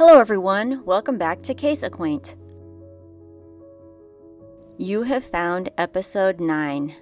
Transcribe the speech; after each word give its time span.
Hello, 0.00 0.18
everyone. 0.18 0.82
Welcome 0.86 1.18
back 1.18 1.42
to 1.42 1.52
Case 1.52 1.82
Acquaint. 1.82 2.34
You 4.78 5.02
have 5.02 5.26
found 5.26 5.70
episode 5.76 6.40
9. 6.40 6.94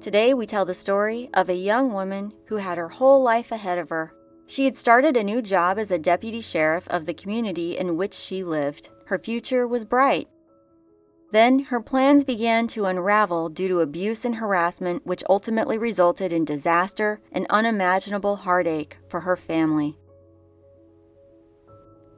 Today, 0.00 0.32
we 0.32 0.46
tell 0.46 0.64
the 0.64 0.72
story 0.72 1.28
of 1.34 1.50
a 1.50 1.54
young 1.54 1.92
woman 1.92 2.32
who 2.46 2.56
had 2.56 2.78
her 2.78 2.88
whole 2.88 3.22
life 3.22 3.52
ahead 3.52 3.76
of 3.76 3.90
her. 3.90 4.14
She 4.46 4.64
had 4.64 4.76
started 4.76 5.14
a 5.14 5.22
new 5.22 5.42
job 5.42 5.78
as 5.78 5.90
a 5.90 5.98
deputy 5.98 6.40
sheriff 6.40 6.88
of 6.88 7.04
the 7.04 7.12
community 7.12 7.76
in 7.76 7.98
which 7.98 8.14
she 8.14 8.42
lived. 8.42 8.88
Her 9.04 9.18
future 9.18 9.68
was 9.68 9.84
bright. 9.84 10.26
Then 11.32 11.58
her 11.64 11.82
plans 11.82 12.24
began 12.24 12.66
to 12.68 12.86
unravel 12.86 13.50
due 13.50 13.68
to 13.68 13.80
abuse 13.80 14.24
and 14.24 14.36
harassment, 14.36 15.04
which 15.04 15.22
ultimately 15.28 15.76
resulted 15.76 16.32
in 16.32 16.46
disaster 16.46 17.20
and 17.30 17.46
unimaginable 17.50 18.36
heartache 18.36 18.96
for 19.10 19.20
her 19.20 19.36
family. 19.36 19.98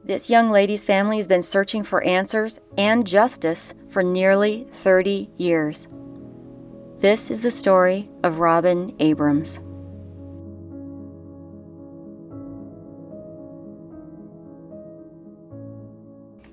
This 0.03 0.31
young 0.31 0.49
lady's 0.49 0.83
family 0.83 1.17
has 1.17 1.27
been 1.27 1.43
searching 1.43 1.83
for 1.83 2.03
answers 2.03 2.59
and 2.75 3.05
justice 3.05 3.75
for 3.89 4.01
nearly 4.01 4.67
30 4.71 5.29
years. 5.37 5.87
This 6.99 7.29
is 7.29 7.41
the 7.41 7.51
story 7.51 8.09
of 8.23 8.39
Robin 8.39 8.95
Abrams. 8.99 9.59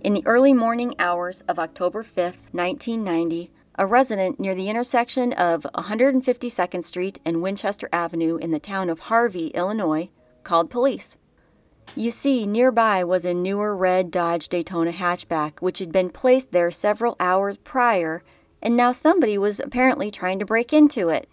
In 0.02 0.12
the 0.12 0.26
early 0.26 0.52
morning 0.52 0.94
hours 0.98 1.42
of 1.48 1.58
October 1.58 2.02
5, 2.02 2.16
1990, 2.52 3.50
a 3.76 3.86
resident 3.86 4.38
near 4.38 4.54
the 4.54 4.68
intersection 4.68 5.32
of 5.32 5.66
152nd 5.74 6.84
Street 6.84 7.18
and 7.24 7.40
Winchester 7.40 7.88
Avenue 7.92 8.36
in 8.36 8.50
the 8.50 8.58
town 8.58 8.90
of 8.90 9.00
Harvey, 9.00 9.48
Illinois, 9.48 10.10
called 10.44 10.70
police. 10.70 11.16
You 11.96 12.10
see, 12.10 12.46
nearby 12.46 13.02
was 13.04 13.24
a 13.24 13.34
newer 13.34 13.76
red 13.76 14.10
Dodge 14.10 14.48
Daytona 14.48 14.92
hatchback, 14.92 15.60
which 15.60 15.78
had 15.78 15.92
been 15.92 16.10
placed 16.10 16.52
there 16.52 16.70
several 16.70 17.16
hours 17.18 17.56
prior, 17.56 18.22
and 18.62 18.76
now 18.76 18.92
somebody 18.92 19.36
was 19.36 19.60
apparently 19.60 20.10
trying 20.10 20.38
to 20.38 20.44
break 20.44 20.72
into 20.72 21.08
it. 21.08 21.28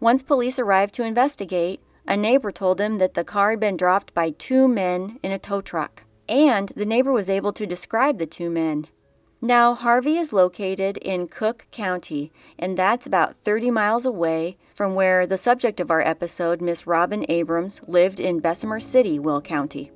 Once 0.00 0.22
police 0.22 0.58
arrived 0.58 0.94
to 0.94 1.04
investigate, 1.04 1.80
a 2.06 2.16
neighbor 2.16 2.50
told 2.50 2.78
them 2.78 2.98
that 2.98 3.14
the 3.14 3.24
car 3.24 3.50
had 3.50 3.60
been 3.60 3.76
dropped 3.76 4.12
by 4.14 4.30
two 4.30 4.66
men 4.66 5.20
in 5.22 5.30
a 5.30 5.38
tow 5.38 5.60
truck 5.60 6.04
and 6.28 6.72
the 6.76 6.86
neighbor 6.86 7.12
was 7.12 7.28
able 7.28 7.52
to 7.52 7.66
describe 7.66 8.18
the 8.18 8.26
two 8.26 8.50
men. 8.50 8.86
Now, 9.40 9.74
Harvey 9.74 10.16
is 10.16 10.32
located 10.32 10.96
in 10.98 11.28
Cook 11.28 11.66
County, 11.70 12.32
and 12.58 12.78
that's 12.78 13.06
about 13.06 13.36
30 13.44 13.70
miles 13.70 14.06
away 14.06 14.56
from 14.82 14.96
where 14.96 15.28
the 15.28 15.38
subject 15.38 15.78
of 15.78 15.92
our 15.92 16.00
episode, 16.00 16.60
Miss 16.60 16.88
Robin 16.88 17.24
Abrams, 17.28 17.80
lived 17.86 18.18
in 18.18 18.40
Bessemer 18.40 18.80
City, 18.80 19.16
Will 19.16 19.40
County. 19.40 19.92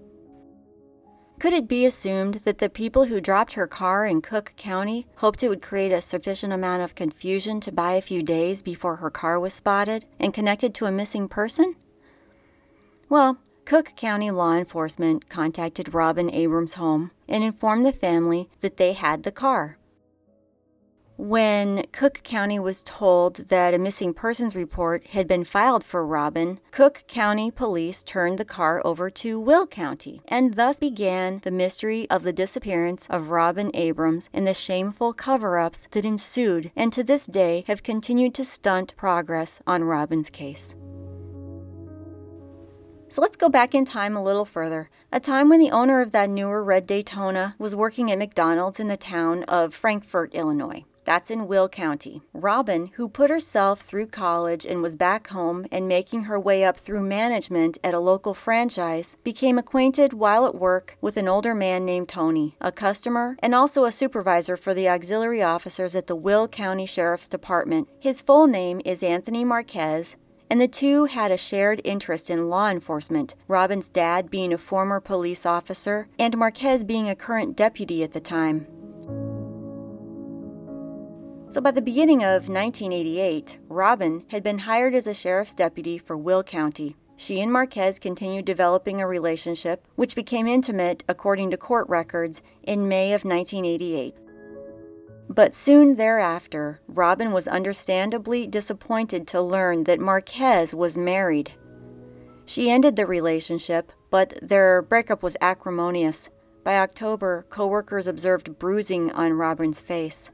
Could 1.41 1.53
it 1.53 1.67
be 1.67 1.84
assumed 1.84 2.43
that 2.45 2.59
the 2.59 2.69
people 2.69 3.06
who 3.06 3.20
dropped 3.20 3.55
her 3.55 3.67
car 3.67 4.06
in 4.06 4.23
Cook 4.23 4.53
County 4.56 5.09
hoped 5.17 5.43
it 5.43 5.48
would 5.48 5.61
create 5.61 5.91
a 5.91 6.01
sufficient 6.01 6.53
amount 6.53 6.84
of 6.84 6.95
confusion 6.95 7.59
to 7.62 7.73
buy 7.73 7.95
a 7.95 8.01
few 8.01 8.23
days 8.23 8.62
before 8.62 8.95
her 8.95 9.11
car 9.11 9.41
was 9.41 9.55
spotted 9.55 10.05
and 10.20 10.33
connected 10.33 10.73
to 10.75 10.87
a 10.87 10.93
missing 10.93 11.27
person? 11.27 11.75
Well, 13.09 13.39
Cook 13.65 13.97
County 13.97 14.31
law 14.31 14.55
enforcement 14.55 15.28
contacted 15.28 15.95
Robin 15.95 16.31
Abrams' 16.31 16.75
home 16.75 17.11
and 17.27 17.43
informed 17.43 17.84
the 17.84 17.91
family 17.91 18.48
that 18.61 18.77
they 18.77 18.93
had 18.93 19.25
the 19.25 19.33
car. 19.33 19.78
When 21.19 21.86
Cook 21.92 22.20
County 22.25 22.59
was 22.59 22.83
told 22.83 23.48
that 23.48 23.72
a 23.72 23.78
missing 23.78 24.12
persons 24.12 24.55
report 24.55 25.06
had 25.06 25.27
been 25.27 25.45
filed 25.45 25.83
for 25.83 26.05
Robin, 26.06 26.61
Cook 26.72 27.05
County 27.09 27.50
police 27.50 28.05
turned 28.05 28.36
the 28.36 28.45
car 28.45 28.83
over 28.84 29.09
to 29.09 29.41
Will 29.41 29.67
County, 29.67 30.20
and 30.28 30.56
thus 30.56 30.78
began 30.78 31.38
the 31.38 31.50
mystery 31.50 32.06
of 32.10 32.22
the 32.22 32.34
disappearance 32.34 33.06
of 33.09 33.31
Robin 33.31 33.71
Abrams 33.72 34.28
and 34.34 34.47
the 34.47 34.53
shameful 34.53 35.15
cover 35.15 35.59
ups 35.59 35.88
that 35.93 36.05
ensued 36.05 36.71
and 36.76 36.93
to 36.93 37.03
this 37.03 37.25
day 37.25 37.65
have 37.66 37.82
continued 37.82 38.34
to 38.34 38.44
stunt 38.44 38.94
progress 38.99 39.62
on 39.66 39.84
Robin's 39.84 40.28
case. 40.28 40.75
So 43.09 43.22
let's 43.22 43.38
go 43.38 43.49
back 43.49 43.75
in 43.75 43.87
time 43.87 44.19
a 44.19 44.22
little 44.22 44.44
further. 44.44 44.91
A 45.10 45.19
time 45.19 45.49
when 45.49 45.60
the 45.60 45.71
owner 45.71 46.03
of 46.03 46.12
that 46.12 46.28
newer 46.28 46.62
red 46.62 46.87
Daytona 46.87 47.55
was 47.59 47.75
working 47.75 48.10
at 48.10 48.19
McDonald's 48.19 48.78
in 48.78 48.88
the 48.88 48.99
town 48.99 49.44
of 49.44 49.72
Frankfort, 49.72 50.34
Illinois. 50.34 50.84
That's 51.06 51.31
in 51.31 51.47
Will 51.47 51.69
County. 51.69 52.21
Robin, 52.34 52.91
who 52.97 53.09
put 53.09 53.31
herself 53.31 53.81
through 53.81 54.09
college 54.09 54.67
and 54.67 54.83
was 54.83 54.97
back 54.97 55.28
home 55.28 55.65
and 55.72 55.89
making 55.89 56.25
her 56.25 56.39
way 56.39 56.65
up 56.65 56.77
through 56.77 57.03
management 57.03 57.78
at 57.83 57.94
a 57.94 58.00
local 58.00 58.34
franchise, 58.34 59.17
became 59.22 59.56
acquainted 59.56 60.12
while 60.12 60.44
at 60.44 60.55
work 60.55 60.99
with 61.00 61.17
an 61.17 61.28
older 61.28 61.55
man 61.55 61.84
named 61.84 62.09
Tony, 62.09 62.56
a 62.61 62.72
customer 62.72 63.37
and 63.39 63.55
also 63.55 63.84
a 63.84 63.93
supervisor 63.93 64.56
for 64.56 64.75
the 64.75 64.89
auxiliary 64.89 65.43
officers 65.43 65.94
at 65.94 66.09
the 66.09 66.17
Will 66.17 66.49
County 66.49 66.87
Sheriff's 66.87 67.28
Department. 67.28 67.88
His 68.00 68.21
full 68.21 68.49
name 68.49 68.81
is 68.84 69.03
Anthony 69.03 69.44
Marquez, 69.44 70.17
and 70.50 70.61
the 70.61 70.69
two 70.69 71.06
had 71.06 71.31
a 71.31 71.37
shared 71.37 71.81
interest 71.84 72.31
in 72.31 72.49
law 72.49 72.69
enforcement, 72.69 73.34
Robin's 73.49 73.88
dad 73.88 74.31
being 74.31 74.53
a 74.53 74.59
former 74.59 75.00
police 75.00 75.44
officer 75.44 76.09
and 76.19 76.37
Marquez 76.37 76.84
being 76.84 77.09
a 77.09 77.17
current 77.17 77.56
deputy 77.56 78.03
at 78.03 78.12
the 78.12 78.21
time. 78.21 78.67
So 81.56 81.62
by 81.62 81.71
the 81.71 81.81
beginning 81.81 82.22
of 82.22 82.50
1988, 82.50 83.61
Robin 83.71 84.27
had 84.28 84.43
been 84.43 84.59
hired 84.59 84.94
as 84.94 85.06
a 85.06 85.15
sheriff's 85.15 85.55
deputy 85.55 85.97
for 85.97 86.15
Will 86.15 86.43
County. 86.43 86.97
She 87.17 87.41
and 87.41 87.50
Marquez 87.50 87.99
continued 87.99 88.44
developing 88.44 89.00
a 89.00 89.06
relationship, 89.06 89.83
which 89.94 90.15
became 90.15 90.47
intimate, 90.47 91.03
according 91.09 91.50
to 91.53 91.56
court 91.56 91.89
records, 91.89 92.43
in 92.65 92.89
May 92.89 93.15
of 93.15 93.25
1988. 93.25 94.15
But 95.31 95.55
soon 95.55 95.97
thereafter, 95.97 96.83
Robin 96.87 97.33
was 97.33 97.49
understandably 97.49 98.47
disappointed 98.47 99.27
to 99.28 99.41
learn 99.41 99.84
that 99.84 99.99
Marquez 99.99 100.75
was 100.75 100.99
married. 100.99 101.53
She 102.44 102.69
ended 102.69 102.97
the 102.97 103.06
relationship, 103.06 103.93
but 104.11 104.38
their 104.43 104.83
breakup 104.83 105.23
was 105.23 105.38
acrimonious. 105.41 106.28
By 106.65 106.81
October, 106.81 107.47
coworkers 107.49 108.06
observed 108.06 108.59
bruising 108.59 109.11
on 109.12 109.33
Robin's 109.33 109.81
face. 109.81 110.31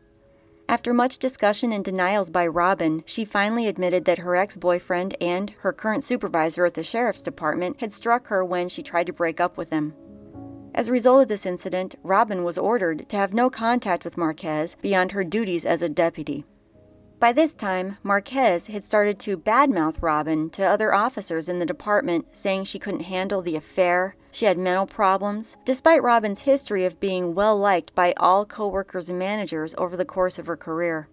After 0.69 0.95
much 0.95 1.19
discussion 1.19 1.73
and 1.73 1.85
denials 1.85 2.31
by 2.31 2.47
Robin, 2.47 3.03
she 3.05 3.25
finally 3.25 3.67
admitted 3.67 4.05
that 4.07 4.19
her 4.19 4.37
ex 4.37 4.57
boyfriend 4.57 5.17
and 5.21 5.51
her 5.61 5.73
current 5.73 6.05
supervisor 6.05 6.65
at 6.65 6.75
the 6.75 6.83
sheriff's 6.83 7.23
department 7.23 7.81
had 7.81 7.93
struck 7.93 8.29
her 8.29 8.45
when 8.45 8.69
she 8.69 8.83
tried 8.83 9.07
to 9.07 9.13
break 9.13 9.41
up 9.41 9.57
with 9.57 9.71
him. 9.71 9.95
As 10.75 10.89
a 10.89 10.93
result 10.93 11.23
of 11.23 11.29
this 11.29 11.45
incident, 11.45 11.97
Robin 12.03 12.45
was 12.45 12.57
ordered 12.57 13.09
to 13.11 13.17
have 13.17 13.35
no 13.35 13.51
contact 13.51 14.05
with 14.05 14.17
Marquez 14.17 14.77
beyond 14.81 15.13
her 15.13 15.25
duties 15.25 15.67
as 15.67 15.83
a 15.83 15.89
deputy. 15.89 16.47
By 17.23 17.33
this 17.33 17.55
time, 17.55 17.99
Marquez 18.03 18.67
had 18.67 18.83
started 18.83 19.21
to 19.21 19.37
badmouth 19.37 20.03
Robin 20.03 20.51
to 20.51 20.67
other 20.67 20.93
officers 20.93 21.49
in 21.49 21.61
the 21.61 21.65
department, 21.65 22.27
saying 22.37 22.65
she 22.65 22.81
couldn't 22.81 23.03
handle 23.03 23.41
the 23.41 23.55
affair, 23.55 24.17
she 24.33 24.47
had 24.47 24.59
mental 24.59 24.89
problems, 24.89 25.57
despite 25.65 26.03
Robin's 26.03 26.41
history 26.41 26.85
of 26.85 26.99
being 26.99 27.33
well 27.33 27.57
liked 27.57 27.95
by 27.95 28.13
all 28.17 28.45
coworkers 28.45 29.09
and 29.09 29.21
managers 29.21 29.73
over 29.79 29.97
the 29.97 30.05
course 30.05 30.37
of 30.37 30.47
her 30.47 30.57
career. 30.57 31.09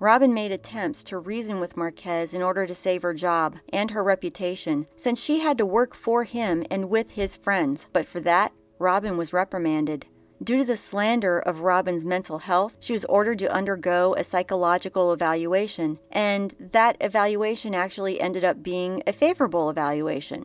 Robin 0.00 0.34
made 0.34 0.52
attempts 0.52 1.02
to 1.04 1.16
reason 1.16 1.60
with 1.60 1.78
Marquez 1.78 2.34
in 2.34 2.42
order 2.42 2.66
to 2.66 2.74
save 2.74 3.00
her 3.00 3.14
job 3.14 3.56
and 3.72 3.92
her 3.92 4.04
reputation, 4.04 4.86
since 4.98 5.18
she 5.18 5.38
had 5.38 5.56
to 5.56 5.64
work 5.64 5.94
for 5.94 6.24
him 6.24 6.62
and 6.70 6.90
with 6.90 7.12
his 7.12 7.36
friends, 7.36 7.86
but 7.94 8.06
for 8.06 8.20
that, 8.20 8.52
Robin 8.78 9.16
was 9.16 9.32
reprimanded. 9.32 10.04
Due 10.42 10.56
to 10.56 10.64
the 10.64 10.76
slander 10.76 11.38
of 11.38 11.60
Robin's 11.60 12.02
mental 12.02 12.38
health, 12.38 12.74
she 12.80 12.94
was 12.94 13.04
ordered 13.04 13.38
to 13.40 13.52
undergo 13.52 14.14
a 14.14 14.24
psychological 14.24 15.12
evaluation, 15.12 15.98
and 16.10 16.54
that 16.58 16.96
evaluation 17.00 17.74
actually 17.74 18.18
ended 18.20 18.42
up 18.42 18.62
being 18.62 19.02
a 19.06 19.12
favorable 19.12 19.68
evaluation. 19.68 20.44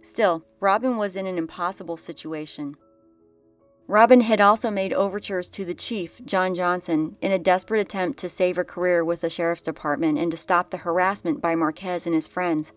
Still, 0.00 0.46
Robin 0.60 0.96
was 0.96 1.14
in 1.14 1.26
an 1.26 1.36
impossible 1.36 1.98
situation. 1.98 2.76
Robin 3.86 4.22
had 4.22 4.40
also 4.40 4.70
made 4.70 4.94
overtures 4.94 5.50
to 5.50 5.64
the 5.64 5.74
chief, 5.74 6.24
John 6.24 6.54
Johnson, 6.54 7.16
in 7.20 7.30
a 7.30 7.38
desperate 7.38 7.80
attempt 7.80 8.18
to 8.20 8.28
save 8.30 8.56
her 8.56 8.64
career 8.64 9.04
with 9.04 9.20
the 9.20 9.30
sheriff's 9.30 9.62
department 9.62 10.18
and 10.18 10.30
to 10.30 10.36
stop 10.38 10.70
the 10.70 10.78
harassment 10.78 11.42
by 11.42 11.54
Marquez 11.54 12.06
and 12.06 12.14
his 12.14 12.26
friends. 12.26 12.72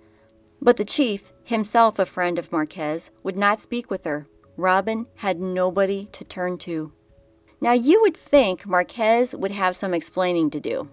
But 0.62 0.76
the 0.76 0.86
chief, 0.86 1.32
himself 1.44 1.98
a 1.98 2.06
friend 2.06 2.38
of 2.38 2.52
Marquez, 2.52 3.10
would 3.24 3.38
not 3.38 3.62
speak 3.62 3.90
with 3.90 4.04
her. 4.04 4.28
Robin 4.62 5.08
had 5.16 5.40
nobody 5.40 6.06
to 6.12 6.24
turn 6.24 6.58
to. 6.60 6.94
Now, 7.60 7.74
you 7.74 8.02
would 8.02 8.16
think 8.16 8.66
Marquez 8.66 9.36
would 9.36 9.52
have 9.52 9.76
some 9.76 9.94
explaining 9.94 10.50
to 10.52 10.60
do. 10.60 10.90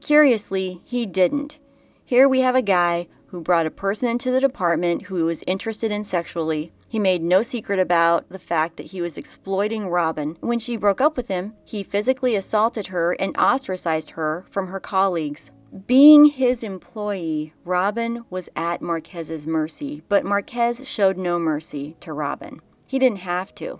Curiously, 0.00 0.80
he 0.84 1.06
didn't. 1.06 1.58
Here 2.04 2.28
we 2.28 2.40
have 2.40 2.56
a 2.56 2.62
guy 2.62 3.08
who 3.26 3.40
brought 3.40 3.66
a 3.66 3.70
person 3.70 4.08
into 4.08 4.30
the 4.30 4.40
department 4.40 5.02
who 5.02 5.16
he 5.16 5.22
was 5.22 5.44
interested 5.46 5.92
in 5.92 6.02
sexually, 6.02 6.72
he 6.88 6.98
made 6.98 7.22
no 7.22 7.42
secret 7.42 7.78
about 7.78 8.28
the 8.28 8.38
fact 8.40 8.76
that 8.76 8.86
he 8.86 9.00
was 9.00 9.16
exploiting 9.16 9.88
Robin. 9.88 10.36
When 10.40 10.58
she 10.58 10.76
broke 10.76 11.00
up 11.00 11.16
with 11.16 11.28
him, 11.28 11.54
he 11.64 11.84
physically 11.84 12.34
assaulted 12.34 12.88
her 12.88 13.12
and 13.12 13.36
ostracized 13.36 14.10
her 14.10 14.44
from 14.50 14.66
her 14.66 14.80
colleagues. 14.80 15.52
Being 15.86 16.24
his 16.24 16.64
employee, 16.64 17.52
Robin 17.64 18.24
was 18.28 18.48
at 18.56 18.82
Marquez's 18.82 19.46
mercy, 19.46 20.02
but 20.08 20.24
Marquez 20.24 20.88
showed 20.88 21.16
no 21.16 21.38
mercy 21.38 21.94
to 22.00 22.12
Robin. 22.12 22.60
He 22.90 22.98
didn't 22.98 23.18
have 23.18 23.54
to. 23.54 23.78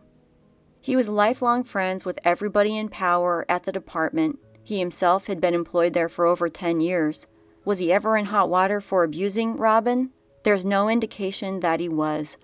He 0.80 0.94
was 0.94 1.08
lifelong 1.08 1.64
friends 1.64 2.04
with 2.04 2.20
everybody 2.22 2.78
in 2.78 2.88
power 2.88 3.44
at 3.48 3.64
the 3.64 3.72
department. 3.72 4.38
He 4.62 4.78
himself 4.78 5.26
had 5.26 5.40
been 5.40 5.52
employed 5.52 5.94
there 5.94 6.08
for 6.08 6.26
over 6.26 6.48
10 6.48 6.78
years. 6.78 7.26
Was 7.64 7.80
he 7.80 7.92
ever 7.92 8.16
in 8.16 8.26
hot 8.26 8.48
water 8.48 8.80
for 8.80 9.02
abusing 9.02 9.56
Robin? 9.56 10.10
There's 10.44 10.64
no 10.64 10.88
indication 10.88 11.58
that 11.58 11.80
he 11.80 11.88
was. 11.88 12.36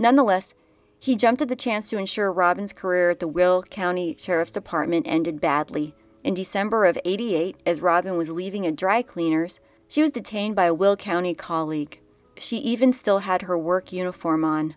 Nonetheless, 0.00 0.52
he 0.98 1.14
jumped 1.14 1.42
at 1.42 1.48
the 1.48 1.54
chance 1.54 1.88
to 1.90 1.96
ensure 1.96 2.32
Robin's 2.32 2.72
career 2.72 3.10
at 3.10 3.20
the 3.20 3.28
Will 3.28 3.62
County 3.62 4.16
Sheriff's 4.18 4.50
Department 4.50 5.06
ended 5.06 5.40
badly. 5.40 5.94
In 6.24 6.34
December 6.34 6.86
of 6.86 6.98
88, 7.04 7.58
as 7.64 7.80
Robin 7.80 8.16
was 8.16 8.30
leaving 8.30 8.66
a 8.66 8.72
dry 8.72 9.02
cleaner's, 9.02 9.60
she 9.86 10.02
was 10.02 10.10
detained 10.10 10.56
by 10.56 10.64
a 10.64 10.74
Will 10.74 10.96
County 10.96 11.34
colleague. 11.34 12.00
She 12.36 12.56
even 12.56 12.92
still 12.92 13.20
had 13.20 13.42
her 13.42 13.56
work 13.56 13.92
uniform 13.92 14.44
on. 14.44 14.74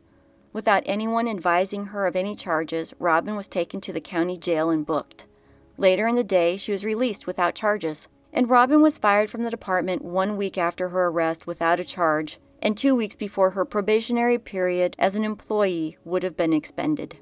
Without 0.53 0.83
anyone 0.85 1.27
advising 1.27 1.87
her 1.87 2.05
of 2.05 2.15
any 2.15 2.35
charges, 2.35 2.93
Robin 2.99 3.35
was 3.35 3.47
taken 3.47 3.81
to 3.81 3.91
the 3.91 3.99
county 3.99 4.37
jail 4.37 4.69
and 4.69 4.85
booked. 4.85 5.25
Later 5.77 6.07
in 6.07 6.15
the 6.15 6.23
day, 6.23 6.57
she 6.57 6.71
was 6.71 6.85
released 6.85 7.25
without 7.25 7.55
charges, 7.55 8.07
and 8.31 8.47
Robin 8.47 8.79
was 8.79 8.99
fired 8.99 9.31
from 9.31 9.43
the 9.43 9.49
department 9.49 10.03
one 10.03 10.37
week 10.37 10.55
after 10.57 10.89
her 10.89 11.07
arrest 11.07 11.47
without 11.47 11.79
a 11.79 11.83
charge 11.83 12.39
and 12.61 12.77
two 12.77 12.95
weeks 12.95 13.15
before 13.15 13.51
her 13.51 13.65
probationary 13.65 14.37
period 14.37 14.95
as 14.97 15.15
an 15.15 15.25
employee 15.25 15.97
would 16.05 16.23
have 16.23 16.37
been 16.37 16.53
expended. 16.53 17.17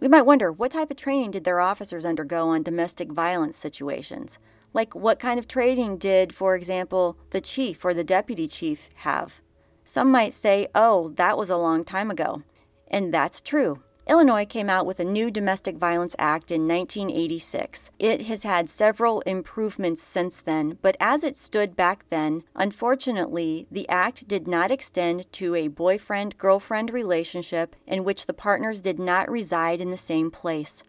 We 0.00 0.08
might 0.08 0.26
wonder 0.26 0.50
what 0.50 0.72
type 0.72 0.90
of 0.90 0.96
training 0.96 1.32
did 1.32 1.44
their 1.44 1.60
officers 1.60 2.04
undergo 2.04 2.48
on 2.48 2.62
domestic 2.62 3.12
violence 3.12 3.56
situations? 3.56 4.38
Like, 4.72 4.94
what 4.94 5.18
kind 5.18 5.38
of 5.38 5.46
training 5.46 5.98
did, 5.98 6.34
for 6.34 6.54
example, 6.54 7.16
the 7.30 7.40
chief 7.40 7.84
or 7.84 7.94
the 7.94 8.04
deputy 8.04 8.48
chief 8.48 8.90
have? 8.96 9.40
Some 9.88 10.10
might 10.10 10.34
say, 10.34 10.68
oh, 10.74 11.14
that 11.16 11.38
was 11.38 11.48
a 11.48 11.56
long 11.56 11.82
time 11.82 12.10
ago. 12.10 12.42
And 12.88 13.12
that's 13.12 13.40
true. 13.40 13.80
Illinois 14.06 14.44
came 14.44 14.68
out 14.68 14.84
with 14.84 15.00
a 15.00 15.04
new 15.04 15.30
Domestic 15.30 15.78
Violence 15.78 16.14
Act 16.18 16.50
in 16.50 16.68
1986. 16.68 17.90
It 17.98 18.26
has 18.26 18.42
had 18.42 18.68
several 18.68 19.22
improvements 19.22 20.02
since 20.02 20.42
then, 20.42 20.76
but 20.82 20.98
as 21.00 21.24
it 21.24 21.38
stood 21.38 21.74
back 21.74 22.04
then, 22.10 22.44
unfortunately, 22.54 23.66
the 23.70 23.88
act 23.88 24.28
did 24.28 24.46
not 24.46 24.70
extend 24.70 25.32
to 25.32 25.54
a 25.54 25.68
boyfriend 25.68 26.36
girlfriend 26.36 26.90
relationship 26.90 27.74
in 27.86 28.04
which 28.04 28.26
the 28.26 28.34
partners 28.34 28.82
did 28.82 28.98
not 28.98 29.30
reside 29.30 29.80
in 29.80 29.90
the 29.90 29.96
same 29.96 30.30
place. 30.30 30.82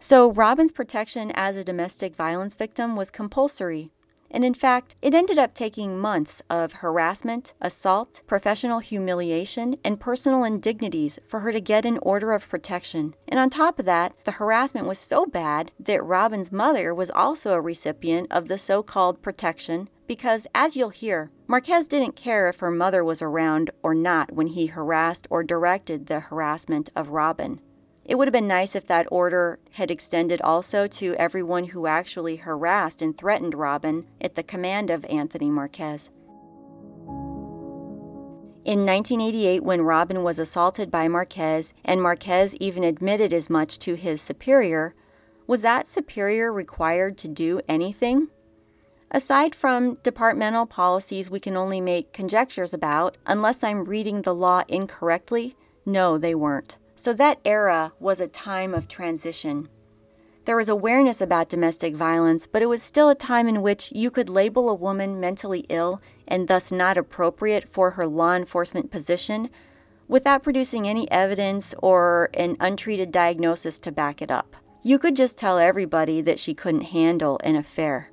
So, 0.00 0.32
Robin's 0.32 0.72
protection 0.72 1.30
as 1.36 1.56
a 1.56 1.62
domestic 1.62 2.16
violence 2.16 2.56
victim 2.56 2.96
was 2.96 3.12
compulsory. 3.12 3.92
And 4.34 4.44
in 4.44 4.52
fact, 4.52 4.96
it 5.00 5.14
ended 5.14 5.38
up 5.38 5.54
taking 5.54 5.96
months 5.96 6.42
of 6.50 6.72
harassment, 6.72 7.54
assault, 7.60 8.20
professional 8.26 8.80
humiliation, 8.80 9.76
and 9.84 10.00
personal 10.00 10.42
indignities 10.42 11.20
for 11.28 11.38
her 11.40 11.52
to 11.52 11.60
get 11.60 11.86
an 11.86 12.00
order 12.02 12.32
of 12.32 12.48
protection. 12.48 13.14
And 13.28 13.38
on 13.38 13.48
top 13.48 13.78
of 13.78 13.86
that, 13.86 14.12
the 14.24 14.32
harassment 14.32 14.88
was 14.88 14.98
so 14.98 15.24
bad 15.24 15.70
that 15.78 16.02
Robin's 16.02 16.50
mother 16.50 16.92
was 16.92 17.12
also 17.12 17.52
a 17.52 17.60
recipient 17.60 18.26
of 18.32 18.48
the 18.48 18.58
so 18.58 18.82
called 18.82 19.22
protection 19.22 19.88
because, 20.08 20.48
as 20.52 20.74
you'll 20.74 20.88
hear, 20.88 21.30
Marquez 21.46 21.86
didn't 21.86 22.16
care 22.16 22.48
if 22.48 22.58
her 22.58 22.72
mother 22.72 23.04
was 23.04 23.22
around 23.22 23.70
or 23.84 23.94
not 23.94 24.32
when 24.32 24.48
he 24.48 24.66
harassed 24.66 25.28
or 25.30 25.44
directed 25.44 26.08
the 26.08 26.18
harassment 26.18 26.90
of 26.96 27.10
Robin. 27.10 27.60
It 28.04 28.16
would 28.16 28.28
have 28.28 28.32
been 28.32 28.46
nice 28.46 28.76
if 28.76 28.86
that 28.86 29.06
order 29.10 29.58
had 29.72 29.90
extended 29.90 30.42
also 30.42 30.86
to 30.86 31.14
everyone 31.14 31.64
who 31.64 31.86
actually 31.86 32.36
harassed 32.36 33.00
and 33.00 33.16
threatened 33.16 33.54
Robin 33.54 34.06
at 34.20 34.34
the 34.34 34.42
command 34.42 34.90
of 34.90 35.06
Anthony 35.06 35.48
Marquez. 35.48 36.10
In 38.64 38.86
1988, 38.86 39.62
when 39.62 39.82
Robin 39.82 40.22
was 40.22 40.38
assaulted 40.38 40.90
by 40.90 41.08
Marquez, 41.08 41.74
and 41.84 42.00
Marquez 42.00 42.54
even 42.56 42.82
admitted 42.82 43.32
as 43.32 43.50
much 43.50 43.78
to 43.80 43.94
his 43.94 44.22
superior, 44.22 44.94
was 45.46 45.62
that 45.62 45.86
superior 45.86 46.52
required 46.52 47.18
to 47.18 47.28
do 47.28 47.60
anything? 47.68 48.28
Aside 49.10 49.54
from 49.54 49.96
departmental 50.02 50.66
policies 50.66 51.30
we 51.30 51.40
can 51.40 51.56
only 51.56 51.80
make 51.80 52.12
conjectures 52.12 52.72
about, 52.72 53.16
unless 53.26 53.62
I'm 53.62 53.84
reading 53.84 54.22
the 54.22 54.34
law 54.34 54.62
incorrectly, 54.68 55.56
no, 55.84 56.16
they 56.16 56.34
weren't. 56.34 56.78
So 57.04 57.12
that 57.12 57.38
era 57.44 57.92
was 58.00 58.18
a 58.18 58.26
time 58.26 58.72
of 58.72 58.88
transition. 58.88 59.68
There 60.46 60.56
was 60.56 60.70
awareness 60.70 61.20
about 61.20 61.50
domestic 61.50 61.94
violence, 61.94 62.46
but 62.46 62.62
it 62.62 62.66
was 62.66 62.82
still 62.82 63.10
a 63.10 63.14
time 63.14 63.46
in 63.46 63.60
which 63.60 63.92
you 63.94 64.10
could 64.10 64.30
label 64.30 64.70
a 64.70 64.74
woman 64.74 65.20
mentally 65.20 65.66
ill 65.68 66.00
and 66.26 66.48
thus 66.48 66.72
not 66.72 66.96
appropriate 66.96 67.68
for 67.68 67.90
her 67.90 68.06
law 68.06 68.32
enforcement 68.32 68.90
position 68.90 69.50
without 70.08 70.42
producing 70.42 70.88
any 70.88 71.10
evidence 71.10 71.74
or 71.82 72.30
an 72.32 72.56
untreated 72.58 73.12
diagnosis 73.12 73.78
to 73.80 73.92
back 73.92 74.22
it 74.22 74.30
up. 74.30 74.56
You 74.82 74.98
could 74.98 75.14
just 75.14 75.36
tell 75.36 75.58
everybody 75.58 76.22
that 76.22 76.38
she 76.38 76.54
couldn't 76.54 76.84
handle 76.84 77.38
an 77.44 77.56
affair. 77.56 78.08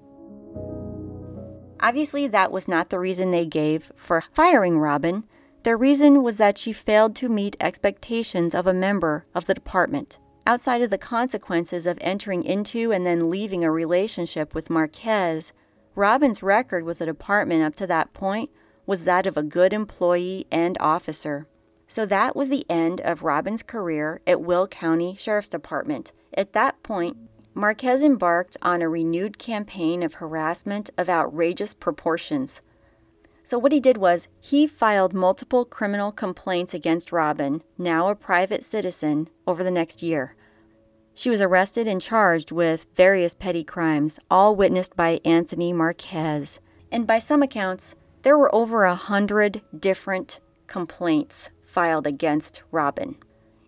Obviously, 1.80 2.28
that 2.28 2.52
was 2.52 2.68
not 2.68 2.90
the 2.90 3.00
reason 3.00 3.32
they 3.32 3.46
gave 3.46 3.94
for 3.96 4.26
firing 4.34 4.80
Robin. 4.80 5.24
Their 5.64 5.78
reason 5.78 6.24
was 6.24 6.38
that 6.38 6.58
she 6.58 6.74
failed 6.74 7.16
to 7.18 7.30
meet 7.30 7.56
expectations 7.60 8.56
of 8.56 8.66
a 8.66 8.74
member 8.74 9.26
of 9.36 9.46
the 9.46 9.54
department. 9.54 10.18
Outside 10.48 10.82
of 10.82 10.90
the 10.90 10.98
consequences 10.98 11.86
of 11.86 12.00
entering 12.02 12.44
into 12.44 12.92
and 12.92 13.06
then 13.06 13.30
leaving 13.30 13.64
a 13.64 13.72
relationship 13.72 14.56
with 14.56 14.72
Marquez, 14.72 15.54
Robin's 15.94 16.42
record 16.42 16.84
with 16.84 16.98
the 16.98 17.06
department 17.06 17.62
up 17.64 17.76
to 17.76 17.86
that 17.88 18.12
point 18.14 18.50
was 18.88 19.04
that 19.04 19.28
of 19.28 19.38
a 19.38 19.44
good 19.44 19.72
employee 19.72 20.48
and 20.52 20.78
officer. 20.80 21.48
So 21.88 22.08
that 22.08 22.36
was 22.36 22.50
the 22.50 22.66
end 22.68 23.00
of 23.02 23.22
Robin's 23.22 23.62
career 23.62 24.22
at 24.26 24.42
Will 24.42 24.68
County 24.68 25.16
Sheriff's 25.20 25.50
Department. 25.50 26.12
At 26.34 26.54
that 26.54 26.82
point, 26.82 27.18
Marquez 27.54 28.02
embarked 28.02 28.58
on 28.64 28.82
a 28.82 28.90
renewed 28.90 29.38
campaign 29.38 30.02
of 30.02 30.14
harassment 30.14 30.90
of 30.98 31.10
outrageous 31.10 31.74
proportions. 31.76 32.62
So, 33.44 33.58
what 33.58 33.72
he 33.72 33.80
did 33.80 33.98
was 33.98 34.28
he 34.40 34.68
filed 34.68 35.14
multiple 35.14 35.66
criminal 35.66 36.12
complaints 36.12 36.74
against 36.74 37.12
Robin, 37.12 37.64
now 37.78 38.10
a 38.10 38.16
private 38.16 38.64
citizen, 38.64 39.30
over 39.48 39.64
the 39.64 39.72
next 39.72 40.04
year. 40.04 40.36
She 41.14 41.30
was 41.30 41.42
arrested 41.42 41.88
and 41.88 42.00
charged 42.00 42.52
with 42.52 42.86
various 42.96 43.34
petty 43.34 43.64
crimes, 43.64 44.20
all 44.30 44.56
witnessed 44.56 44.96
by 44.96 45.20
Anthony 45.26 45.74
Marquez. 45.74 46.60
And 46.92 47.06
by 47.06 47.20
some 47.20 47.44
accounts, 47.44 47.96
there 48.24 48.38
were 48.38 48.54
over 48.54 48.86
a 48.86 48.96
hundred 48.96 49.62
different 49.78 50.40
complaints 50.68 51.50
filed 51.66 52.08
against 52.08 52.62
Robin. 52.72 53.18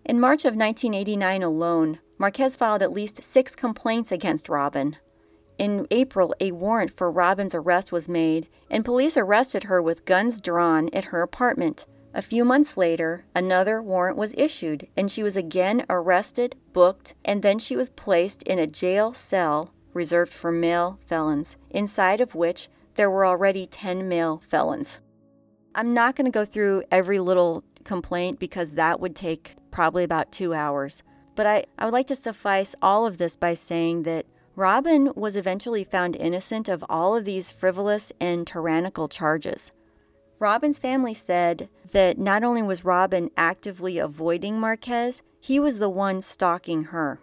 In 0.04 0.20
March 0.20 0.44
of 0.44 0.54
1989 0.54 1.42
alone, 1.42 1.98
Marquez 2.18 2.54
filed 2.54 2.82
at 2.82 2.92
least 2.92 3.24
six 3.24 3.54
complaints 3.54 4.12
against 4.12 4.48
Robin, 4.48 4.96
in 5.58 5.86
April, 5.90 6.34
a 6.40 6.52
warrant 6.52 6.96
for 6.96 7.10
Robin's 7.10 7.54
arrest 7.54 7.92
was 7.92 8.08
made, 8.08 8.48
and 8.70 8.84
police 8.84 9.16
arrested 9.16 9.64
her 9.64 9.80
with 9.80 10.04
guns 10.04 10.40
drawn 10.40 10.90
at 10.92 11.06
her 11.06 11.22
apartment. 11.22 11.86
A 12.12 12.22
few 12.22 12.44
months 12.44 12.76
later, 12.76 13.24
another 13.34 13.82
warrant 13.82 14.16
was 14.16 14.34
issued, 14.36 14.86
and 14.96 15.10
she 15.10 15.22
was 15.22 15.36
again 15.36 15.84
arrested, 15.88 16.56
booked, 16.72 17.14
and 17.24 17.42
then 17.42 17.58
she 17.58 17.76
was 17.76 17.88
placed 17.88 18.42
in 18.44 18.58
a 18.58 18.66
jail 18.66 19.12
cell 19.14 19.72
reserved 19.92 20.32
for 20.32 20.52
male 20.52 20.98
felons, 21.06 21.56
inside 21.70 22.20
of 22.20 22.34
which 22.34 22.68
there 22.96 23.10
were 23.10 23.26
already 23.26 23.66
10 23.66 24.08
male 24.08 24.42
felons. 24.48 25.00
I'm 25.74 25.92
not 25.92 26.14
going 26.14 26.26
to 26.26 26.30
go 26.30 26.44
through 26.44 26.84
every 26.90 27.18
little 27.18 27.64
complaint 27.84 28.38
because 28.38 28.74
that 28.74 29.00
would 29.00 29.16
take 29.16 29.56
probably 29.70 30.04
about 30.04 30.30
two 30.30 30.54
hours. 30.54 31.02
But 31.34 31.46
I, 31.46 31.64
I 31.78 31.84
would 31.84 31.94
like 31.94 32.06
to 32.08 32.16
suffice 32.16 32.74
all 32.80 33.06
of 33.06 33.18
this 33.18 33.34
by 33.34 33.54
saying 33.54 34.04
that 34.04 34.26
Robin 34.56 35.10
was 35.16 35.36
eventually 35.36 35.82
found 35.82 36.14
innocent 36.14 36.68
of 36.68 36.84
all 36.88 37.16
of 37.16 37.24
these 37.24 37.50
frivolous 37.50 38.12
and 38.20 38.46
tyrannical 38.46 39.08
charges. 39.08 39.72
Robin's 40.38 40.78
family 40.78 41.14
said 41.14 41.68
that 41.92 42.18
not 42.18 42.44
only 42.44 42.62
was 42.62 42.84
Robin 42.84 43.30
actively 43.36 43.98
avoiding 43.98 44.60
Marquez, 44.60 45.22
he 45.40 45.58
was 45.58 45.78
the 45.78 45.88
one 45.88 46.22
stalking 46.22 46.84
her. 46.84 47.18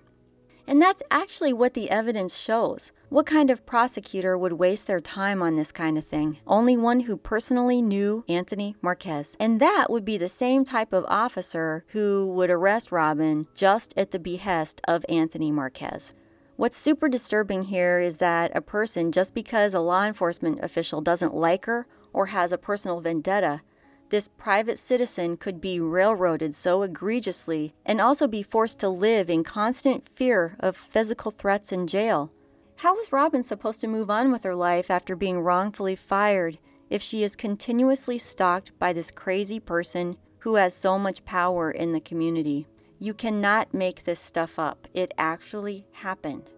And 0.68 0.82
that's 0.82 1.04
actually 1.10 1.54
what 1.54 1.74
the 1.74 1.90
evidence 1.90 2.38
shows. 2.38 2.92
What 3.10 3.26
kind 3.26 3.50
of 3.50 3.66
prosecutor 3.66 4.38
would 4.38 4.54
waste 4.54 4.88
their 4.88 5.02
time 5.02 5.42
on 5.42 5.56
this 5.56 5.72
kind 5.72 5.98
of 5.98 6.06
thing? 6.06 6.40
Only 6.48 6.78
one 6.78 7.02
who 7.02 7.18
personally 7.18 7.82
knew 7.82 8.24
Anthony 8.30 8.76
Marquez. 8.82 9.36
And 9.40 9.60
that 9.60 9.90
would 9.90 10.06
be 10.06 10.18
the 10.18 10.30
same 10.30 10.64
type 10.64 10.94
of 10.94 11.06
officer 11.08 11.84
who 11.90 12.32
would 12.36 12.50
arrest 12.50 12.92
Robin 12.92 13.48
just 13.54 13.94
at 13.98 14.12
the 14.12 14.20
behest 14.20 14.80
of 14.86 15.06
Anthony 15.10 15.52
Marquez. 15.52 16.14
What's 16.62 16.78
super 16.78 17.10
disturbing 17.10 17.64
here 17.64 18.00
is 18.00 18.18
that 18.18 18.56
a 18.56 18.62
person, 18.62 19.12
just 19.12 19.34
because 19.34 19.74
a 19.74 19.80
law 19.80 20.06
enforcement 20.06 20.60
official 20.62 21.02
doesn't 21.02 21.34
like 21.34 21.66
her 21.66 21.88
or 22.14 22.28
has 22.28 22.52
a 22.52 22.58
personal 22.60 23.02
vendetta, 23.02 23.62
this 24.10 24.28
private 24.28 24.78
citizen 24.78 25.38
could 25.38 25.60
be 25.60 25.80
railroaded 25.80 26.54
so 26.54 26.84
egregiously 26.84 27.74
and 27.84 28.00
also 28.00 28.28
be 28.28 28.44
forced 28.44 28.80
to 28.82 28.90
live 28.90 29.28
in 29.28 29.44
constant 29.44 30.08
fear 30.08 30.56
of 30.60 30.78
physical 30.78 31.32
threats 31.32 31.72
in 31.72 31.88
jail. 31.88 32.32
How 32.76 32.96
is 33.00 33.12
Robin 33.12 33.42
supposed 33.42 33.82
to 33.82 33.88
move 33.88 34.12
on 34.12 34.32
with 34.32 34.44
her 34.44 34.54
life 34.54 34.92
after 34.92 35.16
being 35.16 35.40
wrongfully 35.40 35.96
fired 35.96 36.60
if 36.92 37.02
she 37.02 37.24
is 37.24 37.36
continuously 37.36 38.20
stalked 38.20 38.78
by 38.78 38.94
this 38.94 39.10
crazy 39.10 39.60
person 39.60 40.16
who 40.42 40.58
has 40.58 40.76
so 40.76 41.00
much 41.00 41.26
power 41.26 41.72
in 41.72 41.92
the 41.92 42.00
community. 42.00 42.68
You 43.02 43.16
cannot 43.16 43.74
make 43.74 44.04
this 44.04 44.20
stuff 44.20 44.60
up. 44.60 44.88
It 44.94 45.12
actually 45.18 45.88
happened. 45.92 46.52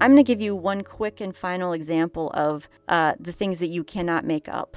I'm 0.00 0.12
going 0.12 0.16
to 0.16 0.22
give 0.22 0.40
you 0.40 0.54
one 0.54 0.84
quick 0.84 1.20
and 1.20 1.36
final 1.36 1.72
example 1.72 2.30
of 2.34 2.68
uh, 2.86 3.14
the 3.18 3.32
things 3.32 3.58
that 3.58 3.66
you 3.66 3.82
cannot 3.82 4.24
make 4.24 4.48
up. 4.48 4.76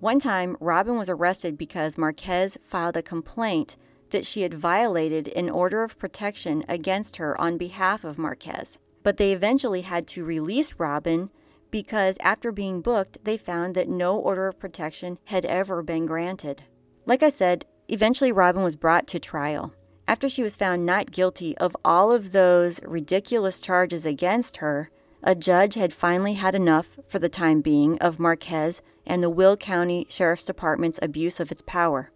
One 0.00 0.18
time, 0.18 0.56
Robin 0.58 0.96
was 0.96 1.10
arrested 1.10 1.58
because 1.58 1.98
Marquez 1.98 2.56
filed 2.64 2.96
a 2.96 3.02
complaint 3.02 3.76
that 4.08 4.24
she 4.24 4.40
had 4.40 4.54
violated 4.54 5.28
an 5.28 5.50
order 5.50 5.82
of 5.82 5.98
protection 5.98 6.64
against 6.66 7.18
her 7.18 7.38
on 7.38 7.58
behalf 7.58 8.04
of 8.04 8.16
Marquez. 8.16 8.78
But 9.02 9.18
they 9.18 9.32
eventually 9.32 9.82
had 9.82 10.06
to 10.08 10.24
release 10.24 10.76
Robin 10.78 11.28
because 11.70 12.16
after 12.20 12.50
being 12.50 12.80
booked, 12.80 13.18
they 13.24 13.36
found 13.36 13.74
that 13.74 13.90
no 13.90 14.16
order 14.16 14.48
of 14.48 14.58
protection 14.58 15.18
had 15.24 15.44
ever 15.44 15.82
been 15.82 16.06
granted. 16.06 16.62
Like 17.04 17.22
I 17.22 17.28
said, 17.28 17.66
eventually 17.92 18.32
Robin 18.32 18.62
was 18.62 18.74
brought 18.74 19.06
to 19.06 19.20
trial. 19.20 19.74
After 20.08 20.26
she 20.26 20.42
was 20.42 20.56
found 20.56 20.86
not 20.86 21.12
guilty 21.12 21.56
of 21.58 21.76
all 21.84 22.10
of 22.10 22.32
those 22.32 22.82
ridiculous 22.84 23.60
charges 23.60 24.06
against 24.06 24.56
her, 24.56 24.90
a 25.22 25.34
judge 25.34 25.74
had 25.74 25.92
finally 25.92 26.34
had 26.34 26.54
enough, 26.54 26.98
for 27.06 27.18
the 27.18 27.28
time 27.28 27.60
being, 27.60 27.98
of 27.98 28.18
Marquez 28.18 28.80
and 29.06 29.22
the 29.22 29.30
Will 29.30 29.58
County 29.58 30.06
Sheriff's 30.08 30.46
Department's 30.46 30.98
abuse 31.02 31.38
of 31.38 31.52
its 31.52 31.62
power. 31.66 32.10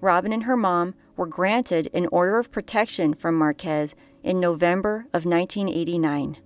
Robin 0.00 0.32
and 0.32 0.44
her 0.44 0.56
mom 0.56 0.94
were 1.16 1.26
granted 1.26 1.90
an 1.92 2.06
order 2.12 2.38
of 2.38 2.52
protection 2.52 3.12
from 3.12 3.34
Marquez 3.34 3.96
in 4.22 4.38
November 4.38 5.06
of 5.12 5.26
1989. 5.26 6.38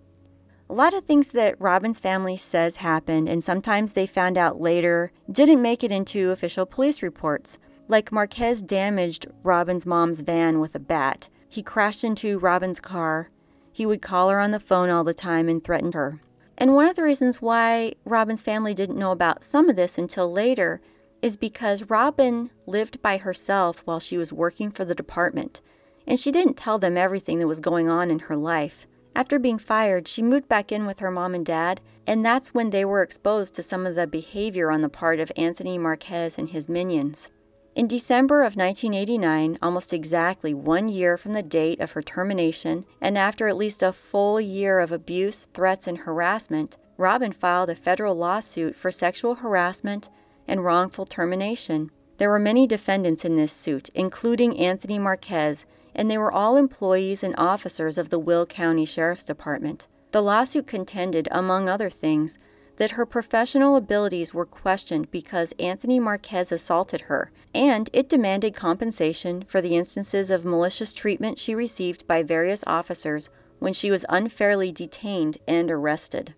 A 0.69 0.73
lot 0.73 0.95
of 0.95 1.05
things 1.05 1.29
that 1.29 1.61
Robin's 1.61 1.99
family 1.99 2.37
says 2.39 2.77
happened, 2.77 3.29
and 3.29 3.45
sometimes 3.45 3.93
they 3.93 4.07
found 4.07 4.39
out 4.39 4.61
later, 4.61 5.13
didn't 5.31 5.61
make 5.61 5.85
it 5.85 5.93
into 5.93 6.31
official 6.31 6.65
police 6.65 7.03
reports. 7.03 7.59
Like 7.91 8.13
Marquez 8.13 8.63
damaged 8.63 9.27
Robin's 9.43 9.85
mom's 9.85 10.21
van 10.21 10.61
with 10.61 10.77
a 10.77 10.79
bat. 10.79 11.29
He 11.49 11.61
crashed 11.61 12.05
into 12.05 12.39
Robin's 12.39 12.79
car. 12.79 13.31
He 13.73 13.85
would 13.85 14.01
call 14.01 14.31
her 14.31 14.39
on 14.39 14.53
the 14.53 14.61
phone 14.61 14.91
all 14.91 15.03
the 15.03 15.13
time 15.13 15.49
and 15.49 15.65
threaten 15.65 15.91
her. 15.91 16.21
And 16.57 16.77
one 16.77 16.87
of 16.87 16.95
the 16.95 17.03
reasons 17.03 17.43
why 17.43 17.95
Robin's 18.05 18.43
family 18.43 18.75
didn't 18.75 18.97
know 18.97 19.11
about 19.11 19.43
some 19.43 19.69
of 19.69 19.75
this 19.75 19.99
until 19.99 20.31
later 20.31 20.81
is 21.21 21.37
because 21.37 21.91
Robin 21.91 22.53
lived 22.65 23.03
by 23.03 23.17
herself 23.17 23.83
while 23.87 23.99
she 23.99 24.17
was 24.17 24.33
working 24.33 24.71
for 24.71 24.85
the 24.85 24.95
department, 24.95 25.61
and 26.07 26.17
she 26.17 26.31
didn't 26.31 26.55
tell 26.55 26.79
them 26.79 26.97
everything 26.97 27.41
that 27.41 27.49
was 27.49 27.59
going 27.59 27.89
on 27.89 28.09
in 28.09 28.21
her 28.21 28.37
life. 28.37 28.87
After 29.17 29.37
being 29.37 29.59
fired, 29.59 30.07
she 30.07 30.23
moved 30.23 30.47
back 30.47 30.71
in 30.71 30.87
with 30.87 31.01
her 31.01 31.11
mom 31.11 31.35
and 31.35 31.45
dad, 31.45 31.81
and 32.07 32.25
that's 32.25 32.55
when 32.55 32.71
they 32.71 32.85
were 32.85 33.03
exposed 33.03 33.55
to 33.55 33.65
some 33.65 33.85
of 33.85 33.97
the 33.97 34.07
behavior 34.07 34.71
on 34.71 34.81
the 34.81 34.89
part 34.89 35.19
of 35.19 35.33
Anthony 35.37 35.77
Marquez 35.77 36.39
and 36.39 36.51
his 36.51 36.69
minions. 36.69 37.31
In 37.77 37.87
December 37.87 38.41
of 38.41 38.57
1989, 38.57 39.57
almost 39.62 39.93
exactly 39.93 40.53
one 40.53 40.89
year 40.89 41.17
from 41.17 41.35
the 41.35 41.43
date 41.43 41.79
of 41.81 41.93
her 41.93 42.03
termination, 42.03 42.85
and 43.00 43.17
after 43.17 43.47
at 43.47 43.57
least 43.57 43.81
a 43.81 43.93
full 43.93 44.41
year 44.41 44.81
of 44.81 44.91
abuse, 44.91 45.47
threats, 45.55 45.87
and 45.87 45.99
harassment, 45.99 46.77
Robin 46.97 47.33
filed 47.33 47.71
a 47.71 47.77
federal 47.77 48.17
lawsuit 48.17 48.75
for 48.75 48.91
sexual 48.91 49.37
harassment 49.37 50.09
and 50.49 50.65
wrongful 50.65 51.07
termination. 51.07 51.93
There 52.19 52.29
were 52.29 52.41
many 52.41 52.67
defendants 52.67 53.25
in 53.25 53.37
this 53.37 53.53
suit, 53.53 53.89
including 53.95 54.59
Anthony 54.59 54.99
Marquez, 54.99 55.65
and 55.95 56.11
they 56.11 56.19
were 56.19 56.33
all 56.33 56.57
employees 56.57 57.23
and 57.23 57.37
officers 57.39 57.97
of 57.97 58.11
the 58.11 58.19
Will 58.19 58.47
County 58.47 58.85
Sheriff's 58.85 59.25
Department. 59.25 59.87
The 60.11 60.23
lawsuit 60.23 60.67
contended, 60.67 61.29
among 61.31 61.69
other 61.69 61.89
things, 61.89 62.37
that 62.81 62.93
her 62.93 63.05
professional 63.05 63.77
abilities 63.77 64.33
were 64.33 64.47
questioned 64.47 65.11
because 65.11 65.53
Anthony 65.59 66.01
Marquez 66.01 66.51
assaulted 66.51 67.03
her, 67.03 67.31
and 67.55 67.91
it 67.93 68.09
demanded 68.09 68.57
compensation 68.57 69.45
for 69.47 69.61
the 69.61 69.77
instances 69.77 70.31
of 70.31 70.47
malicious 70.47 70.95
treatment 70.95 71.39
she 71.39 71.55
received 71.55 72.07
by 72.07 72.23
various 72.23 72.65
officers 72.67 73.29
when 73.59 73.75
she 73.75 73.91
was 73.91 74.07
unfairly 74.09 74.73
detained 74.73 75.37
and 75.47 75.71
arrested. 75.71 76.33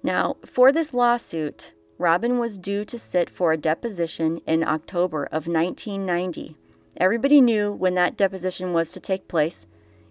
Now, 0.00 0.36
for 0.46 0.70
this 0.70 0.94
lawsuit, 0.94 1.72
Robin 1.98 2.38
was 2.38 2.56
due 2.56 2.84
to 2.84 2.96
sit 2.96 3.28
for 3.28 3.52
a 3.52 3.56
deposition 3.56 4.40
in 4.46 4.62
October 4.62 5.24
of 5.24 5.48
1990. 5.48 6.56
Everybody 6.96 7.40
knew 7.40 7.72
when 7.72 7.96
that 7.96 8.16
deposition 8.16 8.72
was 8.72 8.92
to 8.92 9.00
take 9.00 9.26
place, 9.26 9.66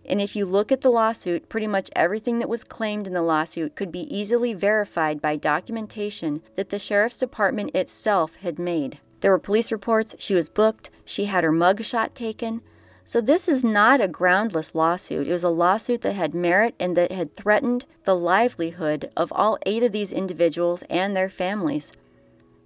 and 0.09 0.19
if 0.21 0.35
you 0.35 0.45
look 0.45 0.71
at 0.71 0.81
the 0.81 0.89
lawsuit, 0.89 1.49
pretty 1.49 1.67
much 1.67 1.89
everything 1.95 2.39
that 2.39 2.49
was 2.49 2.63
claimed 2.63 3.07
in 3.07 3.13
the 3.13 3.21
lawsuit 3.21 3.75
could 3.75 3.91
be 3.91 4.13
easily 4.15 4.53
verified 4.53 5.21
by 5.21 5.35
documentation 5.35 6.41
that 6.55 6.69
the 6.69 6.79
sheriff's 6.79 7.19
department 7.19 7.75
itself 7.75 8.35
had 8.37 8.57
made. 8.57 8.99
There 9.21 9.31
were 9.31 9.39
police 9.39 9.71
reports, 9.71 10.15
she 10.17 10.33
was 10.33 10.49
booked, 10.49 10.89
she 11.05 11.25
had 11.25 11.43
her 11.43 11.51
mug 11.51 11.83
shot 11.83 12.15
taken. 12.15 12.61
So 13.05 13.21
this 13.21 13.47
is 13.47 13.63
not 13.63 14.01
a 14.01 14.07
groundless 14.07 14.75
lawsuit. 14.75 15.27
It 15.27 15.31
was 15.31 15.43
a 15.43 15.49
lawsuit 15.49 16.01
that 16.01 16.13
had 16.13 16.33
merit 16.33 16.75
and 16.79 16.95
that 16.95 17.11
had 17.11 17.35
threatened 17.35 17.85
the 18.03 18.15
livelihood 18.15 19.11
of 19.17 19.33
all 19.33 19.57
eight 19.65 19.83
of 19.83 19.91
these 19.91 20.11
individuals 20.11 20.83
and 20.89 21.15
their 21.15 21.29
families. 21.29 21.91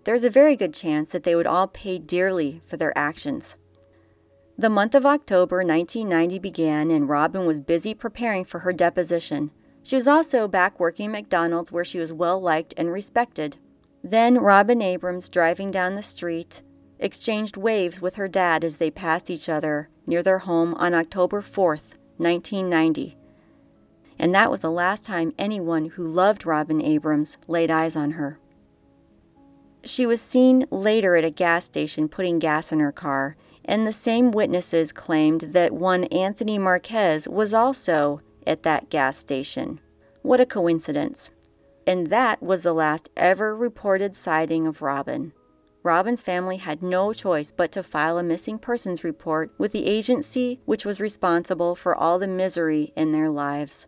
There's 0.03 0.25
a 0.25 0.29
very 0.29 0.57
good 0.57 0.73
chance 0.73 1.11
that 1.11 1.23
they 1.23 1.33
would 1.33 1.47
all 1.47 1.67
pay 1.67 1.97
dearly 1.97 2.61
for 2.65 2.75
their 2.75 2.95
actions. 2.97 3.55
The 4.55 4.69
month 4.69 4.93
of 4.93 5.05
October 5.05 5.57
1990 5.57 6.37
began, 6.37 6.91
and 6.91 7.09
Robin 7.09 7.47
was 7.47 7.59
busy 7.59 7.95
preparing 7.95 8.45
for 8.45 8.59
her 8.59 8.71
deposition. 8.71 9.51
She 9.81 9.95
was 9.95 10.07
also 10.07 10.47
back 10.47 10.79
working 10.79 11.07
at 11.07 11.11
McDonald's, 11.11 11.71
where 11.71 11.83
she 11.83 11.99
was 11.99 12.13
well 12.13 12.39
liked 12.39 12.73
and 12.77 12.91
respected. 12.91 13.57
Then 14.03 14.37
Robin 14.37 14.79
Abrams, 14.79 15.27
driving 15.27 15.71
down 15.71 15.95
the 15.95 16.03
street, 16.03 16.61
exchanged 16.99 17.57
waves 17.57 17.99
with 17.99 18.15
her 18.15 18.27
dad 18.27 18.63
as 18.63 18.77
they 18.77 18.91
passed 18.91 19.31
each 19.31 19.49
other 19.49 19.89
near 20.05 20.21
their 20.21 20.39
home 20.39 20.75
on 20.75 20.93
October 20.93 21.41
4th, 21.41 21.95
1990. 22.17 23.17
And 24.19 24.35
that 24.35 24.51
was 24.51 24.61
the 24.61 24.69
last 24.69 25.03
time 25.03 25.33
anyone 25.37 25.85
who 25.91 26.05
loved 26.05 26.45
Robin 26.45 26.79
Abrams 26.79 27.37
laid 27.47 27.71
eyes 27.71 27.95
on 27.95 28.11
her. 28.11 28.39
She 29.83 30.05
was 30.05 30.21
seen 30.21 30.67
later 30.69 31.15
at 31.15 31.25
a 31.25 31.31
gas 31.31 31.65
station 31.65 32.07
putting 32.07 32.39
gas 32.39 32.71
in 32.71 32.79
her 32.79 32.91
car, 32.91 33.35
and 33.65 33.85
the 33.85 33.93
same 33.93 34.31
witnesses 34.31 34.91
claimed 34.91 35.41
that 35.41 35.73
one 35.73 36.05
Anthony 36.05 36.57
Marquez 36.57 37.27
was 37.27 37.53
also 37.53 38.21
at 38.45 38.63
that 38.63 38.89
gas 38.89 39.17
station. 39.17 39.79
What 40.21 40.39
a 40.39 40.45
coincidence. 40.45 41.29
And 41.85 42.07
that 42.07 42.41
was 42.41 42.61
the 42.61 42.73
last 42.73 43.09
ever 43.17 43.55
reported 43.55 44.15
sighting 44.15 44.65
of 44.65 44.81
Robin. 44.81 45.33
Robin's 45.83 46.21
family 46.21 46.57
had 46.57 46.81
no 46.81 47.11
choice 47.11 47.51
but 47.51 47.71
to 47.73 47.83
file 47.83 48.17
a 48.17 48.23
missing 48.23 48.57
persons 48.57 49.03
report 49.03 49.51
with 49.57 49.73
the 49.73 49.85
agency 49.85 50.61
which 50.63 50.85
was 50.85 51.01
responsible 51.01 51.75
for 51.75 51.93
all 51.93 52.17
the 52.17 52.27
misery 52.27 52.93
in 52.95 53.11
their 53.11 53.29
lives. 53.29 53.87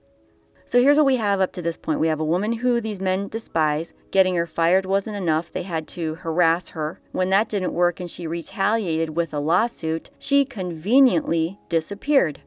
So 0.68 0.82
here's 0.82 0.98
what 0.98 1.06
we 1.06 1.18
have 1.18 1.42
up 1.42 1.52
to 1.54 1.62
this 1.62 1.78
point. 1.78 2.00
We 2.00 2.08
have 2.08 2.20
a 2.20 2.26
woman 2.26 2.54
who 2.54 2.82
these 2.82 3.00
men 3.00 3.28
despise. 3.28 3.94
Getting 4.10 4.36
her 4.36 4.48
fired 4.48 4.88
wasn't 4.88 5.16
enough. 5.16 5.52
They 5.52 5.62
had 5.62 5.88
to 5.90 6.16
harass 6.16 6.70
her. 6.70 7.00
When 7.12 7.30
that 7.30 7.50
didn't 7.50 7.74
work 7.74 8.00
and 8.00 8.10
she 8.10 8.26
retaliated 8.26 9.16
with 9.16 9.32
a 9.32 9.40
lawsuit, 9.40 10.10
she 10.18 10.44
conveniently 10.44 11.60
disappeared. 11.70 12.42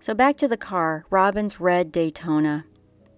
So 0.00 0.14
back 0.14 0.36
to 0.38 0.48
the 0.48 0.56
car, 0.56 1.04
Robin's 1.10 1.60
red 1.60 1.92
Daytona. 1.92 2.64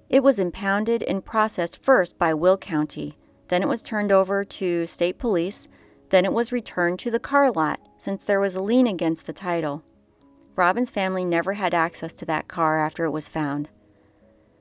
It 0.09 0.25
was 0.25 0.41
impounded 0.41 1.05
and 1.05 1.25
processed 1.25 1.83
first 1.85 2.19
by 2.19 2.35
Will 2.35 2.57
County. 2.57 3.17
Then 3.49 3.63
it 3.63 3.69
was 3.69 3.83
turned 3.83 4.11
over 4.11 4.45
to 4.45 4.87
state 4.87 5.19
police. 5.19 5.69
Then 6.09 6.25
it 6.25 6.33
was 6.33 6.51
returned 6.51 6.99
to 7.01 7.11
the 7.13 7.21
car 7.21 7.53
lot 7.53 7.79
since 7.99 8.25
there 8.25 8.41
was 8.41 8.57
a 8.57 8.63
lien 8.63 8.89
against 8.89 9.27
the 9.27 9.33
title. 9.33 9.85
Robin's 10.57 10.91
family 10.91 11.25
never 11.25 11.53
had 11.53 11.73
access 11.73 12.13
to 12.15 12.27
that 12.27 12.49
car 12.49 12.85
after 12.85 13.05
it 13.05 13.11
was 13.11 13.29
found. 13.29 13.69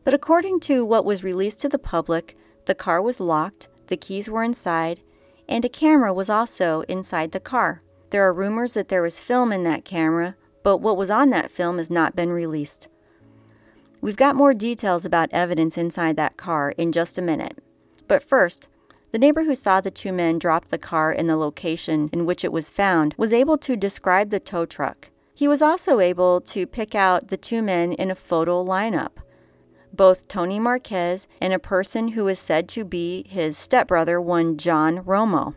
But 0.07 0.13
according 0.13 0.61
to 0.61 0.85
what 0.85 1.03
was 1.03 1.21
released 1.21 1.59
to 1.59 1.67
the 1.67 1.77
public, 1.77 2.37
the 2.63 2.73
car 2.73 3.01
was 3.01 3.19
locked, 3.19 3.67
the 3.87 3.97
keys 3.97 4.29
were 4.29 4.41
inside, 4.41 5.01
and 5.49 5.65
a 5.65 5.67
camera 5.67 6.13
was 6.13 6.29
also 6.29 6.85
inside 6.87 7.33
the 7.33 7.41
car. 7.41 7.81
There 8.11 8.25
are 8.25 8.31
rumors 8.31 8.71
that 8.75 8.87
there 8.87 9.01
was 9.01 9.19
film 9.19 9.51
in 9.51 9.65
that 9.65 9.83
camera, 9.83 10.37
but 10.63 10.77
what 10.77 10.95
was 10.95 11.11
on 11.11 11.29
that 11.31 11.51
film 11.51 11.77
has 11.77 11.89
not 11.89 12.15
been 12.15 12.31
released. 12.31 12.87
We've 13.99 14.15
got 14.15 14.37
more 14.37 14.53
details 14.53 15.03
about 15.03 15.27
evidence 15.33 15.77
inside 15.77 16.15
that 16.15 16.37
car 16.37 16.69
in 16.77 16.93
just 16.93 17.17
a 17.17 17.21
minute. 17.21 17.61
But 18.07 18.23
first, 18.23 18.69
the 19.11 19.19
neighbor 19.19 19.43
who 19.43 19.55
saw 19.55 19.81
the 19.81 19.91
two 19.91 20.13
men 20.13 20.39
drop 20.39 20.69
the 20.69 20.77
car 20.77 21.11
in 21.11 21.27
the 21.27 21.35
location 21.35 22.09
in 22.13 22.25
which 22.25 22.45
it 22.45 22.53
was 22.53 22.69
found 22.69 23.13
was 23.17 23.33
able 23.33 23.57
to 23.57 23.75
describe 23.75 24.29
the 24.29 24.39
tow 24.39 24.65
truck. 24.65 25.09
He 25.33 25.49
was 25.49 25.61
also 25.61 25.99
able 25.99 26.39
to 26.39 26.65
pick 26.65 26.95
out 26.95 27.27
the 27.27 27.35
two 27.35 27.61
men 27.61 27.91
in 27.91 28.09
a 28.09 28.15
photo 28.15 28.63
lineup 28.63 29.17
both 29.97 30.27
Tony 30.27 30.59
Marquez 30.59 31.27
and 31.41 31.51
a 31.51 31.59
person 31.59 32.09
who 32.09 32.27
is 32.27 32.39
said 32.39 32.69
to 32.69 32.85
be 32.85 33.25
his 33.27 33.57
stepbrother, 33.57 34.21
one 34.21 34.57
John 34.57 34.99
Romo. 34.99 35.55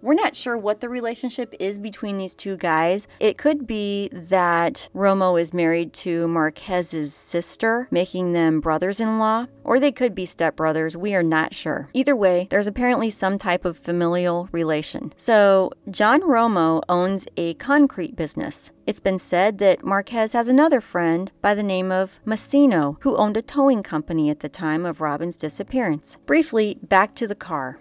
We're 0.00 0.14
not 0.14 0.36
sure 0.36 0.56
what 0.56 0.80
the 0.80 0.88
relationship 0.88 1.54
is 1.58 1.78
between 1.78 2.18
these 2.18 2.34
two 2.34 2.56
guys. 2.56 3.08
It 3.18 3.36
could 3.36 3.66
be 3.66 4.08
that 4.12 4.88
Romo 4.94 5.40
is 5.40 5.52
married 5.52 5.92
to 5.94 6.28
Marquez's 6.28 7.12
sister, 7.12 7.88
making 7.90 8.32
them 8.32 8.60
brothers 8.60 9.00
in 9.00 9.18
law, 9.18 9.46
or 9.64 9.80
they 9.80 9.90
could 9.90 10.14
be 10.14 10.24
stepbrothers. 10.24 10.94
We 10.94 11.14
are 11.14 11.22
not 11.22 11.52
sure. 11.52 11.90
Either 11.94 12.14
way, 12.14 12.46
there's 12.50 12.68
apparently 12.68 13.10
some 13.10 13.38
type 13.38 13.64
of 13.64 13.78
familial 13.78 14.48
relation. 14.52 15.12
So, 15.16 15.72
John 15.90 16.22
Romo 16.22 16.82
owns 16.88 17.26
a 17.36 17.54
concrete 17.54 18.14
business. 18.14 18.70
It's 18.86 19.00
been 19.00 19.18
said 19.18 19.58
that 19.58 19.84
Marquez 19.84 20.32
has 20.32 20.48
another 20.48 20.80
friend 20.80 21.30
by 21.42 21.54
the 21.54 21.62
name 21.62 21.90
of 21.90 22.20
Massino, 22.24 22.96
who 23.00 23.16
owned 23.16 23.36
a 23.36 23.42
towing 23.42 23.82
company 23.82 24.30
at 24.30 24.40
the 24.40 24.48
time 24.48 24.86
of 24.86 25.00
Robin's 25.00 25.36
disappearance. 25.36 26.16
Briefly, 26.24 26.78
back 26.82 27.14
to 27.16 27.26
the 27.26 27.34
car. 27.34 27.80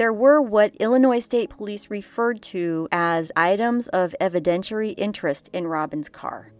There 0.00 0.14
were 0.14 0.40
what 0.40 0.74
Illinois 0.76 1.18
State 1.18 1.50
Police 1.50 1.90
referred 1.90 2.40
to 2.44 2.88
as 2.90 3.30
items 3.36 3.86
of 3.88 4.14
evidentiary 4.18 4.94
interest 4.96 5.50
in 5.52 5.66
Robin's 5.66 6.08
car. 6.08 6.54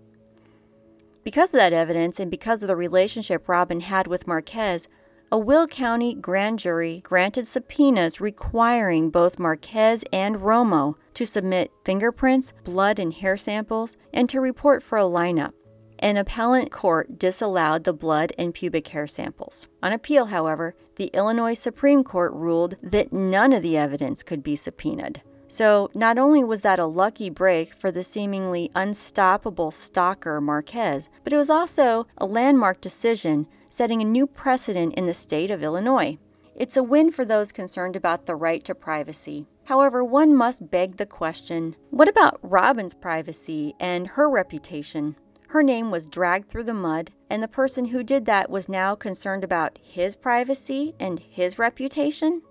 Because 1.24 1.54
of 1.54 1.58
that 1.58 1.72
evidence 1.72 2.20
and 2.20 2.30
because 2.30 2.62
of 2.62 2.66
the 2.66 2.76
relationship 2.76 3.48
Robin 3.48 3.80
had 3.80 4.06
with 4.06 4.26
Marquez, 4.26 4.88
a 5.32 5.38
Will 5.38 5.66
County 5.66 6.14
grand 6.14 6.58
jury 6.58 7.00
granted 7.00 7.48
subpoenas 7.48 8.20
requiring 8.20 9.08
both 9.08 9.38
Marquez 9.38 10.04
and 10.12 10.36
Romo 10.36 10.96
to 11.14 11.24
submit 11.24 11.70
fingerprints, 11.82 12.52
blood, 12.64 12.98
and 12.98 13.14
hair 13.14 13.38
samples 13.38 13.96
and 14.12 14.28
to 14.28 14.38
report 14.38 14.82
for 14.82 14.98
a 14.98 15.04
lineup. 15.04 15.54
An 16.02 16.16
appellate 16.16 16.70
court 16.70 17.18
disallowed 17.18 17.84
the 17.84 17.92
blood 17.92 18.32
and 18.38 18.54
pubic 18.54 18.88
hair 18.88 19.06
samples. 19.06 19.68
On 19.82 19.92
appeal, 19.92 20.26
however, 20.26 20.74
the 20.96 21.10
Illinois 21.12 21.52
Supreme 21.52 22.04
Court 22.04 22.32
ruled 22.32 22.76
that 22.82 23.12
none 23.12 23.52
of 23.52 23.62
the 23.62 23.76
evidence 23.76 24.22
could 24.22 24.42
be 24.42 24.56
subpoenaed. 24.56 25.20
So, 25.46 25.90
not 25.92 26.16
only 26.16 26.42
was 26.42 26.62
that 26.62 26.78
a 26.78 26.86
lucky 26.86 27.28
break 27.28 27.74
for 27.74 27.92
the 27.92 28.02
seemingly 28.02 28.70
unstoppable 28.74 29.70
stalker 29.72 30.40
Marquez, 30.40 31.10
but 31.22 31.34
it 31.34 31.36
was 31.36 31.50
also 31.50 32.06
a 32.16 32.24
landmark 32.24 32.80
decision 32.80 33.46
setting 33.68 34.00
a 34.00 34.06
new 34.06 34.26
precedent 34.26 34.94
in 34.94 35.04
the 35.04 35.12
state 35.12 35.50
of 35.50 35.62
Illinois. 35.62 36.16
It's 36.54 36.78
a 36.78 36.82
win 36.82 37.10
for 37.10 37.26
those 37.26 37.52
concerned 37.52 37.94
about 37.94 38.24
the 38.24 38.36
right 38.36 38.64
to 38.64 38.74
privacy. 38.74 39.48
However, 39.64 40.02
one 40.02 40.34
must 40.34 40.70
beg 40.70 40.96
the 40.96 41.04
question 41.04 41.76
what 41.90 42.08
about 42.08 42.40
Robin's 42.42 42.94
privacy 42.94 43.74
and 43.78 44.06
her 44.08 44.30
reputation? 44.30 45.16
Her 45.50 45.64
name 45.64 45.90
was 45.90 46.06
dragged 46.06 46.48
through 46.48 46.62
the 46.62 46.74
mud, 46.74 47.10
and 47.28 47.42
the 47.42 47.48
person 47.48 47.86
who 47.86 48.04
did 48.04 48.24
that 48.26 48.50
was 48.50 48.68
now 48.68 48.94
concerned 48.94 49.42
about 49.42 49.80
his 49.82 50.14
privacy 50.14 50.94
and 51.00 51.18
his 51.18 51.58
reputation? 51.58 52.42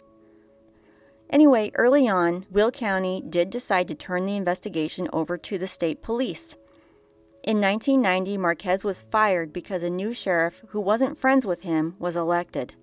Anyway, 1.30 1.72
early 1.76 2.10
on, 2.10 2.46
Will 2.52 2.72
County 2.72 3.24
did 3.30 3.50
decide 3.50 3.88
to 3.88 3.96
turn 3.96 4.26
the 4.26 4.36
investigation 4.36 5.08
over 5.14 5.38
to 5.38 5.58
the 5.58 5.66
state 5.66 6.02
police. 6.02 6.58
In 7.42 7.62
1990, 7.62 8.38
Marquez 8.38 8.84
was 8.84 9.02
fired 9.02 9.54
because 9.54 9.82
a 9.82 9.90
new 9.90 10.14
sheriff 10.14 10.62
who 10.68 10.82
wasn't 10.82 11.18
friends 11.18 11.46
with 11.46 11.62
him 11.62 11.96
was 12.00 12.18
elected. 12.18 12.76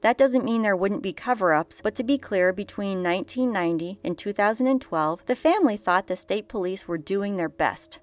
That 0.00 0.18
doesn't 0.18 0.44
mean 0.44 0.62
there 0.62 0.74
wouldn't 0.74 1.04
be 1.04 1.12
cover 1.12 1.54
ups, 1.54 1.80
but 1.80 1.94
to 1.94 2.02
be 2.02 2.18
clear, 2.18 2.52
between 2.52 3.00
1990 3.00 4.00
and 4.02 4.18
2012, 4.18 5.26
the 5.26 5.36
family 5.36 5.76
thought 5.76 6.08
the 6.08 6.16
state 6.16 6.48
police 6.48 6.88
were 6.88 6.98
doing 6.98 7.36
their 7.36 7.48
best. 7.48 8.00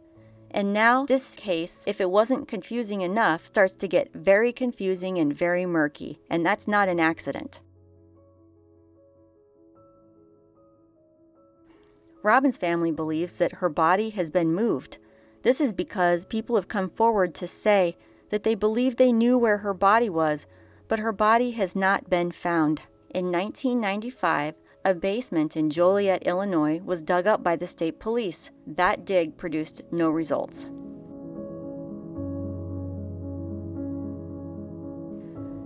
And 0.54 0.72
now, 0.72 1.06
this 1.08 1.36
case, 1.36 1.84
if 1.88 2.00
it 2.00 2.12
wasn't 2.12 2.48
confusing 2.48 3.02
enough, 3.02 3.48
starts 3.48 3.74
to 3.76 3.88
get 3.88 4.14
very 4.14 4.54
confusing 4.54 5.18
and 5.18 5.34
very 5.34 5.66
murky, 5.66 6.20
and 6.30 6.46
that's 6.46 6.68
not 6.68 6.88
an 6.88 7.00
accident. 7.00 7.60
Robin's 12.22 12.56
family 12.56 12.92
believes 12.92 13.34
that 13.34 13.54
her 13.54 13.68
body 13.68 14.12
has 14.12 14.30
been 14.30 14.54
moved. 14.54 14.98
This 15.42 15.60
is 15.60 15.74
because 15.74 16.26
people 16.26 16.56
have 16.56 16.68
come 16.68 16.90
forward 16.90 17.34
to 17.36 17.48
say 17.48 17.98
that 18.30 18.44
they 18.44 18.56
believe 18.56 18.96
they 18.96 19.12
knew 19.12 19.38
where 19.38 19.58
her 19.58 19.74
body 19.74 20.10
was, 20.10 20.46
but 20.88 21.00
her 21.00 21.12
body 21.12 21.52
has 21.52 21.76
not 21.76 22.10
been 22.10 22.32
found. 22.32 22.84
In 23.10 23.32
1995, 23.32 24.56
a 24.86 24.94
basement 24.94 25.56
in 25.56 25.70
Joliet, 25.70 26.24
Illinois, 26.24 26.82
was 26.84 27.02
dug 27.02 27.26
up 27.26 27.42
by 27.42 27.56
the 27.56 27.68
state 27.68 28.00
police. 28.00 28.52
That 28.68 29.06
dig 29.06 29.38
produced 29.38 29.82
no 29.92 30.10
results. 30.10 30.68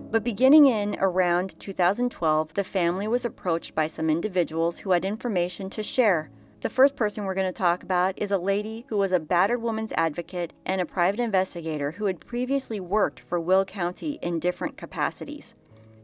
But 0.09 0.23
beginning 0.23 0.67
in 0.67 0.97
around 0.99 1.59
2012, 1.59 2.53
the 2.53 2.63
family 2.63 3.07
was 3.07 3.25
approached 3.25 3.75
by 3.75 3.87
some 3.87 4.09
individuals 4.09 4.77
who 4.77 4.91
had 4.91 5.03
information 5.03 5.69
to 5.71 5.83
share. 5.83 6.29
The 6.61 6.69
first 6.69 6.95
person 6.95 7.25
we're 7.25 7.33
going 7.33 7.45
to 7.47 7.51
talk 7.51 7.83
about 7.83 8.17
is 8.17 8.31
a 8.31 8.37
lady 8.37 8.85
who 8.89 8.97
was 8.97 9.11
a 9.11 9.19
battered 9.19 9.61
woman's 9.61 9.91
advocate 9.93 10.53
and 10.65 10.79
a 10.79 10.85
private 10.85 11.19
investigator 11.19 11.91
who 11.91 12.05
had 12.05 12.19
previously 12.19 12.79
worked 12.79 13.19
for 13.19 13.39
Will 13.39 13.65
County 13.65 14.17
in 14.21 14.39
different 14.39 14.77
capacities. 14.77 15.55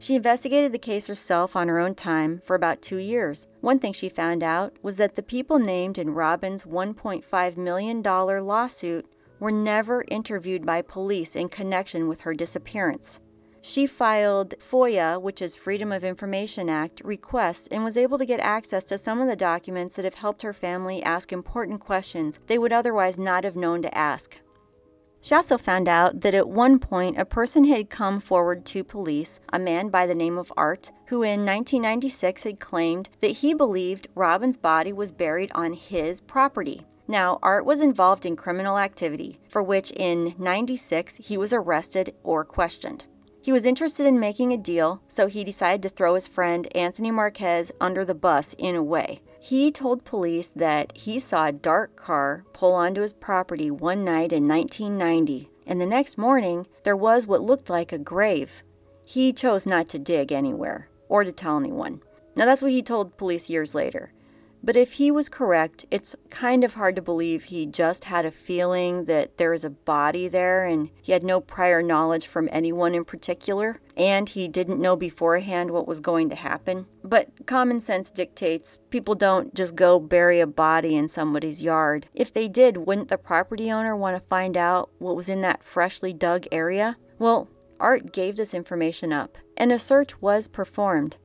She 0.04 0.16
investigated 0.16 0.74
the 0.74 0.80
case 0.80 1.08
herself 1.08 1.56
on 1.56 1.70
her 1.70 1.80
own 1.80 1.96
time 1.96 2.42
for 2.44 2.58
about 2.58 2.82
two 2.82 2.98
years. 2.98 3.48
One 3.62 3.80
thing 3.80 3.94
she 3.94 4.10
found 4.10 4.44
out 4.44 4.76
was 4.82 4.98
that 4.98 5.16
the 5.16 5.24
people 5.24 5.60
named 5.60 5.98
in 5.98 6.14
Robin's 6.14 6.64
$1.5 6.64 7.56
million 7.56 8.02
lawsuit 8.02 9.06
were 9.40 9.50
never 9.50 10.04
interviewed 10.10 10.66
by 10.66 10.82
police 10.82 11.38
in 11.38 11.48
connection 11.48 12.10
with 12.10 12.20
her 12.20 12.34
disappearance. 12.34 13.22
She 13.62 13.88
filed 13.88 14.56
FOIA, 14.60 15.22
which 15.22 15.42
is 15.42 15.56
Freedom 15.56 15.94
of 15.94 16.04
Information 16.04 16.68
Act, 16.68 17.02
requests 17.06 17.68
and 17.68 17.86
was 17.86 17.96
able 17.96 18.18
to 18.18 18.26
get 18.26 18.42
access 18.42 18.84
to 18.84 18.98
some 18.98 19.22
of 19.22 19.30
the 19.30 19.38
documents 19.38 19.96
that 19.96 20.04
have 20.04 20.16
helped 20.16 20.42
her 20.42 20.52
family 20.52 21.02
ask 21.02 21.32
important 21.32 21.80
questions 21.80 22.40
they 22.48 22.58
would 22.58 22.74
otherwise 22.74 23.18
not 23.18 23.46
have 23.46 23.56
known 23.56 23.82
to 23.82 23.98
ask. 23.98 24.38
She 25.24 25.34
also 25.34 25.58
found 25.58 25.88
out 25.88 26.20
that 26.20 26.34
at 26.34 26.50
one 26.50 26.80
point 26.80 27.18
a 27.18 27.24
person 27.24 27.64
had 27.64 27.90
come 27.90 28.20
forward 28.20 28.66
to 28.66 28.84
police, 28.84 29.40
a 29.54 29.58
man 29.58 29.88
by 29.88 30.06
the 30.06 30.14
name 30.14 30.38
of 30.38 30.52
Art, 30.58 30.92
who 31.06 31.24
in 31.24 31.46
1996 31.46 32.44
had 32.44 32.60
claimed 32.60 33.08
that 33.22 33.38
he 33.38 33.54
believed 33.54 34.10
Robin's 34.16 34.58
body 34.58 34.92
was 34.92 35.14
buried 35.14 35.50
on 35.56 35.72
his 35.74 36.20
property. 36.20 36.86
Now, 37.08 37.40
Art 37.42 37.66
was 37.66 37.80
involved 37.80 38.26
in 38.26 38.36
criminal 38.36 38.78
activity, 38.78 39.40
for 39.48 39.64
which 39.64 39.92
in 39.92 40.36
96 40.38 41.16
he 41.16 41.38
was 41.38 41.54
arrested 41.54 42.14
or 42.22 42.44
questioned. 42.44 43.06
He 43.42 43.54
was 43.54 43.66
interested 43.66 44.06
in 44.06 44.20
making 44.20 44.52
a 44.52 44.58
deal, 44.58 45.02
so 45.08 45.28
he 45.28 45.46
decided 45.46 45.84
to 45.84 45.90
throw 45.90 46.16
his 46.16 46.28
friend 46.28 46.68
Anthony 46.76 47.12
Marquez 47.12 47.72
under 47.80 48.04
the 48.04 48.14
bus 48.14 48.56
in 48.58 48.76
a 48.76 48.84
way. 48.84 49.22
He 49.46 49.74
told 49.74 50.06
police 50.06 50.48
that 50.56 50.96
he 50.96 51.20
saw 51.20 51.48
a 51.48 51.52
dark 51.52 51.98
car 51.98 52.46
pull 52.54 52.74
onto 52.76 53.02
his 53.02 53.12
property 53.12 53.70
one 53.70 54.06
night 54.06 54.32
in 54.32 54.48
1990, 54.48 55.50
and 55.68 55.82
the 55.82 55.86
next 55.86 56.18
morning 56.18 56.66
there 56.84 56.96
was 56.96 57.28
what 57.28 57.42
looked 57.42 57.70
like 57.70 57.92
a 57.92 57.98
grave. 57.98 58.64
He 59.04 59.34
chose 59.34 59.66
not 59.66 59.90
to 59.90 60.00
dig 60.00 60.32
anywhere 60.32 60.88
or 61.10 61.26
to 61.26 61.34
tell 61.34 61.58
anyone. 61.58 62.02
Now, 62.38 62.46
that's 62.46 62.62
what 62.62 62.72
he 62.72 62.82
told 62.82 63.18
police 63.18 63.50
years 63.50 63.76
later. 63.76 64.14
But 64.66 64.78
if 64.78 64.94
he 64.94 65.12
was 65.12 65.28
correct, 65.28 65.86
it's 65.92 66.16
kind 66.30 66.64
of 66.64 66.76
hard 66.76 66.96
to 66.96 67.02
believe 67.02 67.44
he 67.44 67.66
just 67.66 68.06
had 68.06 68.26
a 68.26 68.32
feeling 68.32 69.06
that 69.06 69.38
there 69.38 69.54
is 69.54 69.66
a 69.66 69.70
body 69.70 70.30
there 70.30 70.64
and 70.64 70.90
he 71.02 71.12
had 71.12 71.22
no 71.22 71.42
prior 71.42 71.82
knowledge 71.82 72.28
from 72.28 72.48
anyone 72.50 72.96
in 72.96 73.04
particular, 73.04 73.82
and 73.98 74.30
he 74.30 74.48
didn't 74.48 74.80
know 74.80 74.96
beforehand 74.96 75.72
what 75.72 75.86
was 75.86 76.00
going 76.00 76.30
to 76.30 76.36
happen. 76.36 76.86
But 77.04 77.46
common 77.46 77.82
sense 77.82 78.10
dictates 78.10 78.80
people 78.90 79.16
don't 79.16 79.54
just 79.54 79.76
go 79.76 80.00
bury 80.00 80.40
a 80.40 80.48
body 80.48 80.96
in 80.96 81.10
somebody's 81.10 81.62
yard. 81.62 82.06
If 82.14 82.32
they 82.32 82.48
did, 82.48 82.78
wouldn't 82.78 83.10
the 83.10 83.18
property 83.18 83.70
owner 83.70 83.98
want 83.98 84.16
to 84.16 84.30
find 84.30 84.56
out 84.56 84.90
what 85.00 85.18
was 85.18 85.28
in 85.28 85.42
that 85.42 85.66
freshly 85.66 86.14
dug 86.14 86.48
area? 86.54 86.96
Well, 87.20 87.50
Art 87.82 88.14
gave 88.14 88.38
this 88.38 88.54
information 88.54 89.12
up, 89.12 89.38
and 89.58 89.74
a 89.74 89.78
search 89.78 90.22
was 90.22 90.48
performed. 90.48 91.18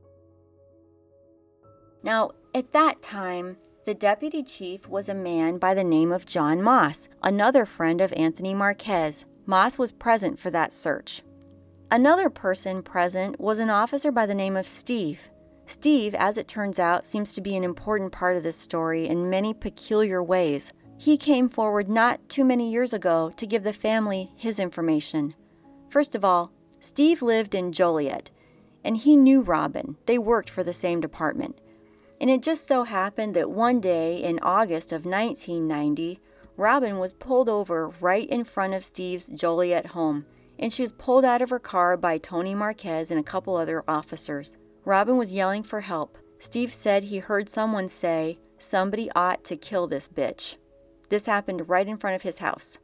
Now, 2.03 2.31
at 2.53 2.71
that 2.71 3.01
time, 3.01 3.57
the 3.85 3.93
deputy 3.93 4.43
chief 4.43 4.87
was 4.87 5.09
a 5.09 5.13
man 5.13 5.57
by 5.57 5.73
the 5.73 5.83
name 5.83 6.11
of 6.11 6.25
John 6.25 6.61
Moss, 6.61 7.07
another 7.21 7.65
friend 7.65 8.01
of 8.01 8.13
Anthony 8.13 8.53
Marquez. 8.53 9.25
Moss 9.45 9.77
was 9.77 9.91
present 9.91 10.39
for 10.39 10.51
that 10.51 10.73
search. 10.73 11.21
Another 11.91 12.29
person 12.29 12.83
present 12.83 13.39
was 13.39 13.59
an 13.59 13.69
officer 13.69 14.11
by 14.11 14.25
the 14.25 14.35
name 14.35 14.55
of 14.55 14.67
Steve. 14.67 15.29
Steve, 15.65 16.15
as 16.15 16.37
it 16.37 16.47
turns 16.47 16.79
out, 16.79 17.05
seems 17.05 17.33
to 17.33 17.41
be 17.41 17.55
an 17.55 17.63
important 17.63 18.11
part 18.11 18.35
of 18.35 18.43
this 18.43 18.57
story 18.57 19.07
in 19.07 19.29
many 19.29 19.53
peculiar 19.53 20.21
ways. 20.21 20.71
He 20.97 21.17
came 21.17 21.49
forward 21.49 21.87
not 21.87 22.27
too 22.29 22.43
many 22.43 22.71
years 22.71 22.93
ago 22.93 23.31
to 23.37 23.47
give 23.47 23.63
the 23.63 23.73
family 23.73 24.31
his 24.35 24.59
information. 24.59 25.33
First 25.89 26.15
of 26.15 26.25
all, 26.25 26.51
Steve 26.79 27.21
lived 27.21 27.55
in 27.55 27.71
Joliet, 27.71 28.31
and 28.83 28.97
he 28.97 29.15
knew 29.15 29.41
Robin. 29.41 29.97
They 30.05 30.17
worked 30.17 30.49
for 30.49 30.63
the 30.63 30.73
same 30.73 30.99
department. 30.99 31.59
And 32.19 32.29
it 32.29 32.41
just 32.41 32.67
so 32.67 32.83
happened 32.83 33.33
that 33.35 33.49
one 33.49 33.79
day 33.79 34.21
in 34.21 34.39
August 34.39 34.91
of 34.91 35.05
1990, 35.05 36.19
Robin 36.57 36.99
was 36.99 37.13
pulled 37.13 37.47
over 37.47 37.89
right 38.01 38.29
in 38.29 38.43
front 38.43 38.73
of 38.73 38.83
Steve's 38.83 39.27
Joliet 39.27 39.87
home, 39.87 40.25
and 40.57 40.73
she 40.73 40.81
was 40.81 40.91
pulled 40.91 41.23
out 41.23 41.41
of 41.41 41.49
her 41.49 41.59
car 41.59 41.95
by 41.95 42.17
Tony 42.17 42.53
Marquez 42.53 43.11
and 43.11 43.19
a 43.19 43.23
couple 43.23 43.55
other 43.55 43.83
officers. 43.87 44.57
Robin 44.83 45.15
was 45.15 45.31
yelling 45.31 45.63
for 45.63 45.79
help. 45.79 46.17
Steve 46.39 46.73
said 46.73 47.05
he 47.05 47.19
heard 47.19 47.47
someone 47.47 47.87
say, 47.87 48.37
Somebody 48.57 49.09
ought 49.15 49.45
to 49.45 49.55
kill 49.55 49.87
this 49.87 50.09
bitch. 50.09 50.57
This 51.07 51.25
happened 51.25 51.69
right 51.69 51.87
in 51.87 51.97
front 51.97 52.17
of 52.17 52.23
his 52.23 52.39
house. 52.39 52.77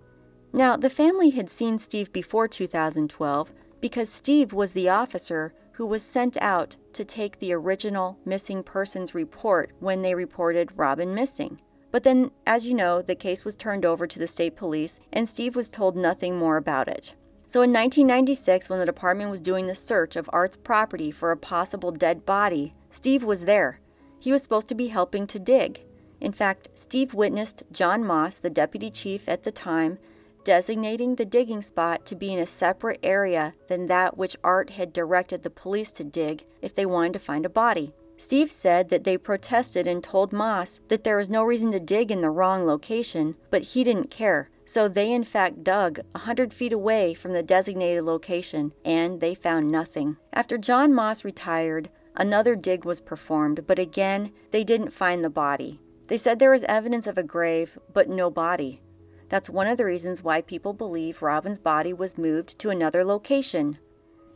Now, 0.54 0.78
the 0.78 0.90
family 0.90 1.32
had 1.32 1.50
seen 1.50 1.78
Steve 1.78 2.14
before 2.14 2.48
2012 2.48 3.52
because 3.82 4.10
Steve 4.10 4.54
was 4.54 4.72
the 4.72 4.88
officer 4.88 5.54
who 5.74 5.86
was 5.86 6.02
sent 6.02 6.38
out 6.42 6.78
to 6.96 7.06
take 7.06 7.40
the 7.40 7.54
original 7.54 8.18
missing 8.26 8.64
persons 8.64 9.14
report 9.14 9.72
when 9.80 10.02
they 10.02 10.16
reported 10.16 10.78
Robin 10.78 11.14
missing. 11.14 11.62
But 11.92 12.04
then, 12.04 12.32
as 12.46 12.66
you 12.66 12.74
know, 12.74 13.02
the 13.02 13.16
case 13.16 13.46
was 13.46 13.56
turned 13.56 13.86
over 13.86 14.08
to 14.08 14.20
the 14.20 14.28
state 14.28 14.56
police 14.56 15.00
and 15.14 15.30
Steve 15.30 15.56
was 15.56 15.70
told 15.70 15.96
nothing 15.96 16.36
more 16.38 16.58
about 16.58 16.88
it. 16.88 17.14
So 17.48 17.62
in 17.62 17.72
1996, 17.72 18.70
when 18.70 18.80
the 18.80 18.86
department 18.86 19.30
was 19.30 19.40
doing 19.40 19.68
the 19.68 19.76
search 19.76 20.16
of 20.16 20.30
Art's 20.34 20.58
property 20.58 21.12
for 21.12 21.32
a 21.32 21.38
possible 21.38 21.92
dead 21.92 22.26
body, 22.26 22.74
Steve 22.90 23.24
was 23.24 23.42
there. 23.42 23.80
He 24.20 24.32
was 24.32 24.42
supposed 24.42 24.68
to 24.70 24.76
be 24.76 24.88
helping 24.88 25.28
to 25.28 25.40
dig. 25.40 25.82
In 26.20 26.32
fact, 26.32 26.70
Steve 26.74 27.14
witnessed 27.14 27.64
John 27.72 28.04
Moss, 28.04 28.36
the 28.36 28.50
deputy 28.50 28.90
chief 28.90 29.30
at 29.30 29.44
the 29.44 29.52
time, 29.52 30.00
designating 30.46 31.16
the 31.16 31.26
digging 31.26 31.62
spot 31.62 32.06
to 32.06 32.16
be 32.16 32.32
in 32.32 32.40
a 32.40 32.48
separate 32.48 33.00
area 33.04 33.54
than 33.68 33.88
that 33.88 34.18
which 34.18 34.38
Art 34.44 34.70
had 34.70 34.94
directed 34.94 35.44
the 35.44 35.50
police 35.50 35.92
to 35.94 36.06
dig 36.06 36.46
if 36.62 36.74
they 36.74 36.86
wanted 36.86 37.14
to 37.14 37.20
find 37.20 37.46
a 37.46 37.50
body. 37.50 37.94
Steve 38.18 38.50
said 38.50 38.88
that 38.90 39.04
they 39.04 39.18
protested 39.18 39.88
and 39.88 40.02
told 40.02 40.32
Moss 40.32 40.80
that 40.88 41.04
there 41.04 41.18
was 41.18 41.30
no 41.30 41.44
reason 41.44 41.72
to 41.74 41.80
dig 41.82 42.12
in 42.12 42.22
the 42.22 42.30
wrong 42.30 42.66
location, 42.66 43.36
but 43.50 43.64
he 43.64 43.84
didn't 43.84 44.10
care. 44.10 44.50
So 44.64 44.88
they 44.88 45.12
in 45.12 45.24
fact 45.24 45.64
dug 45.64 46.00
a 46.16 46.20
hundred 46.20 46.54
feet 46.54 46.72
away 46.72 47.14
from 47.14 47.34
the 47.34 47.44
designated 47.44 48.04
location, 48.06 48.74
and 48.86 49.20
they 49.20 49.36
found 49.36 49.70
nothing. 49.70 50.18
After 50.32 50.58
John 50.58 50.94
Moss 50.94 51.26
retired, 51.26 51.90
another 52.16 52.56
dig 52.56 52.86
was 52.86 53.02
performed, 53.02 53.68
but 53.68 53.80
again 53.80 54.32
they 54.52 54.64
didn't 54.64 54.94
find 54.94 55.24
the 55.24 55.30
body. 55.30 55.82
They 56.08 56.18
said 56.18 56.40
there 56.40 56.52
was 56.52 56.64
evidence 56.66 57.08
of 57.08 57.18
a 57.18 57.24
grave, 57.24 57.78
but 57.94 58.10
no 58.10 58.30
body. 58.30 58.82
That's 59.30 59.50
one 59.50 59.68
of 59.68 59.78
the 59.78 59.86
reasons 59.86 60.24
why 60.24 60.42
people 60.42 60.74
believe 60.74 61.22
Robin's 61.22 61.60
body 61.60 61.94
was 61.94 62.18
moved 62.18 62.60
to 62.60 62.70
another 62.70 63.04
location. 63.04 63.80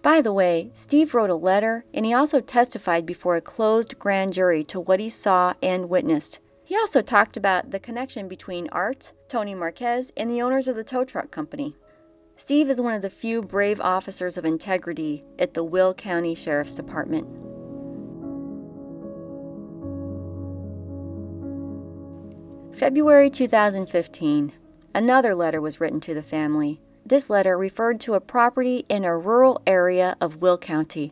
By 0.02 0.22
the 0.22 0.34
way, 0.34 0.72
Steve 0.74 1.14
wrote 1.14 1.30
a 1.30 1.36
letter 1.36 1.86
and 1.94 2.06
he 2.06 2.14
also 2.14 2.40
testified 2.40 3.06
before 3.06 3.36
a 3.36 3.42
closed 3.42 4.00
grand 4.00 4.34
jury 4.34 4.64
to 4.66 4.80
what 4.80 5.00
he 5.00 5.10
saw 5.10 5.54
and 5.62 5.90
witnessed. 5.90 6.40
He 6.64 6.76
also 6.76 7.02
talked 7.02 7.36
about 7.36 7.72
the 7.72 7.80
connection 7.80 8.28
between 8.28 8.70
Art, 8.72 9.12
Tony 9.28 9.56
Marquez, 9.56 10.12
and 10.16 10.30
the 10.30 10.42
owners 10.42 10.68
of 10.68 10.76
the 10.76 10.84
tow 10.84 11.04
truck 11.04 11.32
company. 11.32 11.76
Steve 12.36 12.70
is 12.70 12.80
one 12.80 12.94
of 12.94 13.02
the 13.02 13.10
few 13.10 13.42
brave 13.42 13.82
officers 13.82 14.38
of 14.38 14.46
integrity 14.46 15.22
at 15.38 15.54
the 15.54 15.64
Will 15.64 15.94
County 15.94 16.36
Sheriff's 16.36 16.76
Department. 16.76 17.28
February 22.74 23.30
2015. 23.30 24.54
Another 24.94 25.36
letter 25.36 25.62
was 25.62 25.80
written 25.80 26.00
to 26.02 26.14
the 26.14 26.24
family. 26.24 26.82
This 27.06 27.30
letter 27.30 27.58
referred 27.58 28.00
to 28.02 28.16
a 28.16 28.20
property 28.20 28.86
in 28.90 29.04
a 29.04 29.18
rural 29.18 29.62
area 29.68 30.16
of 30.20 30.42
Will 30.42 30.58
County. 30.58 31.12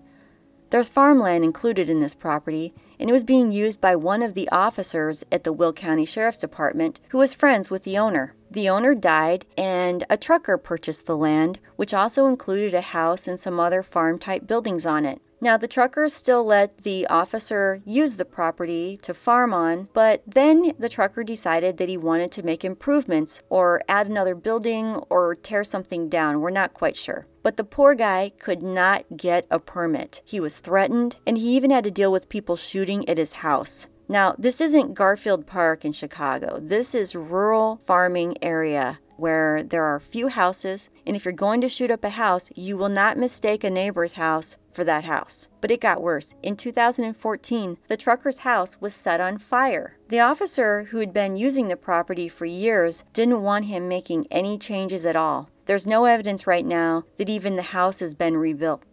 There's 0.69 0.89
farmland 0.89 1.43
included 1.43 1.89
in 1.89 2.01
this 2.01 2.13
property, 2.13 2.73
and 2.99 3.09
it 3.09 3.13
was 3.13 3.23
being 3.23 3.51
used 3.51 3.79
by 3.79 3.95
one 3.95 4.21
of 4.21 4.33
the 4.33 4.49
officers 4.49 5.23
at 5.31 5.43
the 5.43 5.53
Will 5.53 5.71
County 5.71 6.05
Sheriff's 6.05 6.39
Department 6.39 6.99
who 7.09 7.19
was 7.19 7.33
friends 7.33 7.69
with 7.69 7.83
the 7.83 7.97
owner. 7.97 8.33
The 8.51 8.67
owner 8.67 8.93
died, 8.95 9.45
and 9.57 10.03
a 10.09 10.17
trucker 10.17 10.57
purchased 10.57 11.05
the 11.05 11.15
land, 11.15 11.59
which 11.75 11.93
also 11.93 12.27
included 12.27 12.73
a 12.73 12.81
house 12.81 13.27
and 13.27 13.39
some 13.39 13.59
other 13.59 13.83
farm 13.83 14.19
type 14.19 14.45
buildings 14.45 14.85
on 14.85 15.05
it. 15.05 15.21
Now, 15.39 15.55
the 15.55 15.67
truckers 15.67 16.15
still 16.15 16.43
let 16.43 16.79
the 16.79 17.05
officer 17.07 17.81
use 17.85 18.15
the 18.15 18.25
property 18.25 18.97
to 19.03 19.13
farm 19.13 19.53
on, 19.53 19.87
but 19.93 20.23
then 20.25 20.73
the 20.79 20.89
trucker 20.89 21.23
decided 21.23 21.77
that 21.77 21.89
he 21.89 21.97
wanted 21.97 22.31
to 22.31 22.43
make 22.43 22.65
improvements 22.65 23.43
or 23.49 23.81
add 23.87 24.07
another 24.07 24.33
building 24.33 24.95
or 25.09 25.35
tear 25.35 25.63
something 25.63 26.09
down. 26.09 26.41
We're 26.41 26.49
not 26.49 26.73
quite 26.73 26.95
sure. 26.95 27.27
But 27.43 27.55
the 27.55 27.63
poor 27.63 27.93
guy 27.93 28.31
could 28.39 28.63
not 28.63 29.05
get 29.15 29.45
a 29.51 29.59
permit. 29.59 30.21
He 30.25 30.39
was 30.39 30.57
threatened, 30.57 31.17
and 31.25 31.37
he 31.37 31.55
even 31.55 31.69
had 31.69 31.83
to 31.83 31.91
deal 31.91 32.11
with 32.11 32.29
people 32.29 32.55
shooting 32.55 33.07
at 33.07 33.19
his 33.19 33.33
house. 33.33 33.87
Now, 34.09 34.35
this 34.37 34.61
isn't 34.61 34.93
Garfield 34.93 35.45
Park 35.45 35.83
in 35.83 35.91
Chicago. 35.91 36.59
This 36.61 36.95
is 36.95 37.13
rural 37.13 37.81
farming 37.85 38.37
area 38.41 38.99
where 39.17 39.63
there 39.63 39.83
are 39.83 39.99
few 39.99 40.29
houses, 40.29 40.89
and 41.05 41.15
if 41.15 41.25
you're 41.25 41.33
going 41.33 41.59
to 41.59 41.67
shoot 41.67 41.91
up 41.91 42.03
a 42.03 42.11
house, 42.11 42.49
you 42.55 42.77
will 42.77 42.87
not 42.87 43.17
mistake 43.17 43.63
a 43.63 43.69
neighbor's 43.69 44.13
house 44.13 44.55
for 44.71 44.83
that 44.83 45.03
house. 45.03 45.49
But 45.59 45.71
it 45.71 45.81
got 45.81 46.01
worse. 46.01 46.35
In 46.41 46.55
2014, 46.55 47.77
the 47.87 47.97
trucker's 47.97 48.39
house 48.39 48.79
was 48.79 48.93
set 48.93 49.19
on 49.19 49.39
fire. 49.39 49.97
The 50.07 50.19
officer 50.19 50.83
who 50.85 50.99
had 50.99 51.11
been 51.11 51.35
using 51.35 51.67
the 51.67 51.75
property 51.75 52.29
for 52.29 52.45
years 52.45 53.03
didn't 53.11 53.41
want 53.41 53.65
him 53.65 53.87
making 53.87 54.27
any 54.31 54.57
changes 54.57 55.05
at 55.05 55.15
all. 55.15 55.49
There's 55.65 55.87
no 55.87 56.05
evidence 56.05 56.47
right 56.47 56.65
now 56.65 57.03
that 57.17 57.27
even 57.27 57.57
the 57.57 57.61
house 57.61 57.99
has 57.99 58.13
been 58.13 58.37
rebuilt. 58.37 58.83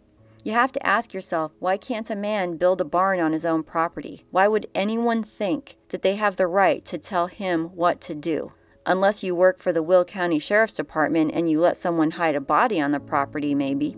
You 0.45 0.51
have 0.51 0.71
to 0.73 0.85
ask 0.85 1.11
yourself 1.11 1.53
why 1.57 1.75
can't 1.75 2.07
a 2.11 2.15
man 2.15 2.57
build 2.57 2.79
a 2.79 2.85
barn 2.85 3.19
on 3.19 3.33
his 3.33 3.47
own 3.47 3.63
property? 3.63 4.25
Why 4.29 4.47
would 4.47 4.69
anyone 4.75 5.23
think 5.23 5.75
that 5.89 6.03
they 6.03 6.17
have 6.17 6.35
the 6.35 6.45
right 6.45 6.85
to 6.85 6.99
tell 6.99 7.25
him 7.25 7.75
what 7.75 7.99
to 8.01 8.13
do? 8.13 8.51
Unless 8.85 9.23
you 9.23 9.33
work 9.33 9.57
for 9.57 9.73
the 9.73 9.81
Will 9.81 10.05
County 10.05 10.37
Sheriff's 10.37 10.75
Department 10.75 11.31
and 11.33 11.49
you 11.49 11.59
let 11.59 11.77
someone 11.77 12.11
hide 12.11 12.35
a 12.35 12.39
body 12.39 12.79
on 12.79 12.91
the 12.91 12.99
property, 12.99 13.55
maybe. 13.55 13.97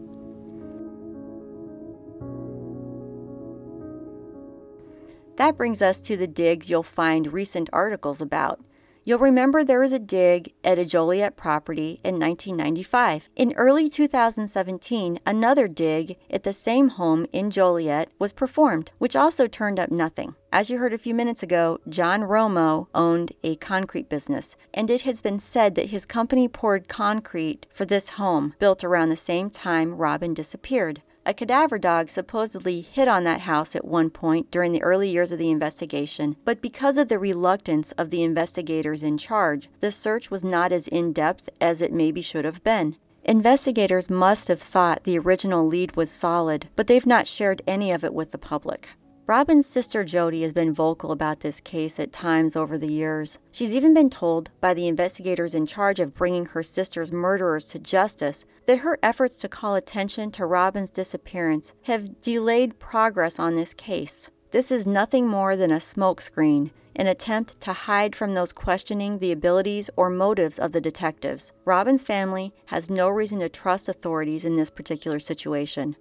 That 5.36 5.58
brings 5.58 5.82
us 5.82 6.00
to 6.04 6.16
the 6.16 6.28
digs 6.28 6.70
you'll 6.70 6.82
find 6.82 7.34
recent 7.34 7.70
articles 7.74 8.22
about. 8.22 8.62
You'll 9.08 9.20
remember 9.20 9.64
there 9.64 9.80
was 9.80 9.94
a 9.94 10.00
dig 10.00 10.52
at 10.66 10.78
a 10.78 10.84
Joliet 10.84 11.38
property 11.38 12.02
in 12.04 12.20
1995. 12.20 13.30
In 13.38 13.54
early 13.56 13.90
2017, 13.90 15.22
another 15.26 15.70
dig 15.70 16.18
at 16.30 16.44
the 16.44 16.52
same 16.52 16.90
home 16.90 17.26
in 17.32 17.50
Joliet 17.50 18.12
was 18.20 18.34
performed, 18.34 18.92
which 18.98 19.16
also 19.16 19.48
turned 19.48 19.80
up 19.80 19.92
nothing. 19.92 20.36
As 20.52 20.70
you 20.70 20.80
heard 20.80 20.92
a 20.92 20.98
few 20.98 21.14
minutes 21.14 21.42
ago, 21.42 21.80
John 21.88 22.24
Romo 22.24 22.88
owned 22.94 23.32
a 23.46 23.56
concrete 23.56 24.10
business, 24.10 24.58
and 24.74 24.92
it 24.92 25.04
has 25.04 25.22
been 25.22 25.40
said 25.40 25.76
that 25.76 25.92
his 25.92 26.06
company 26.06 26.50
poured 26.50 26.90
concrete 26.90 27.66
for 27.72 27.86
this 27.86 28.10
home, 28.10 28.56
built 28.60 28.84
around 28.84 29.08
the 29.08 29.16
same 29.16 29.50
time 29.50 29.96
Robin 29.96 30.34
disappeared. 30.34 31.02
A 31.28 31.34
cadaver 31.34 31.78
dog 31.78 32.10
supposedly 32.10 32.80
hit 32.80 33.10
on 33.10 33.26
that 33.26 33.42
house 33.42 33.76
at 33.76 33.84
one 33.84 34.10
point 34.10 34.50
during 34.50 34.72
the 34.72 34.82
early 34.82 35.10
years 35.10 35.34
of 35.34 35.40
the 35.40 35.52
investigation, 35.52 36.38
but 36.46 36.62
because 36.62 36.98
of 36.98 37.10
the 37.10 37.20
reluctance 37.20 37.92
of 37.98 38.12
the 38.12 38.24
investigators 38.24 39.04
in 39.04 39.18
charge, 39.18 39.68
the 39.82 39.92
search 39.92 40.32
was 40.32 40.42
not 40.42 40.72
as 40.72 40.88
in 40.88 41.12
depth 41.12 41.50
as 41.60 41.82
it 41.82 41.92
maybe 41.92 42.22
should 42.22 42.46
have 42.46 42.64
been. 42.64 42.96
Investigators 43.26 44.10
must 44.10 44.48
have 44.48 44.62
thought 44.62 45.04
the 45.04 45.20
original 45.20 45.68
lead 45.68 45.98
was 45.98 46.10
solid, 46.10 46.70
but 46.78 46.88
they've 46.88 47.06
not 47.06 47.28
shared 47.28 47.62
any 47.68 47.92
of 47.92 48.06
it 48.06 48.14
with 48.14 48.32
the 48.32 48.38
public. 48.38 48.88
Robin's 49.28 49.68
sister 49.68 50.06
Jody 50.06 50.44
has 50.44 50.54
been 50.54 50.74
vocal 50.74 51.12
about 51.12 51.42
this 51.42 51.60
case 51.60 52.00
at 52.00 52.14
times 52.14 52.56
over 52.56 52.78
the 52.78 52.88
years. 52.88 53.40
She's 53.52 53.74
even 53.74 53.94
been 53.94 54.10
told 54.10 54.52
by 54.62 54.74
the 54.74 54.88
investigators 54.88 55.54
in 55.54 55.66
charge 55.66 56.00
of 56.00 56.16
bringing 56.16 56.46
her 56.46 56.64
sister's 56.64 57.12
murderers 57.12 57.68
to 57.70 57.80
justice 57.80 58.46
that 58.68 58.80
her 58.80 58.98
efforts 59.04 59.38
to 59.40 59.50
call 59.50 59.76
attention 59.76 60.32
to 60.32 60.46
Robin's 60.46 60.90
disappearance 60.90 61.74
have 61.84 62.22
delayed 62.22 62.80
progress 62.80 63.38
on 63.38 63.58
this 63.58 63.74
case. 63.74 64.30
This 64.52 64.72
is 64.72 64.88
nothing 64.88 65.28
more 65.28 65.58
than 65.58 65.72
a 65.72 65.76
smokescreen, 65.76 66.72
an 66.96 67.08
attempt 67.08 67.60
to 67.60 67.74
hide 67.74 68.16
from 68.16 68.34
those 68.34 68.54
questioning 68.54 69.20
the 69.20 69.34
abilities 69.34 69.90
or 69.98 70.10
motives 70.10 70.58
of 70.58 70.72
the 70.72 70.80
detectives. 70.80 71.52
Robin's 71.66 72.02
family 72.02 72.54
has 72.68 72.90
no 72.90 73.10
reason 73.10 73.40
to 73.42 73.50
trust 73.50 73.90
authorities 73.90 74.46
in 74.46 74.56
this 74.56 74.70
particular 74.70 75.20
situation. 75.20 75.98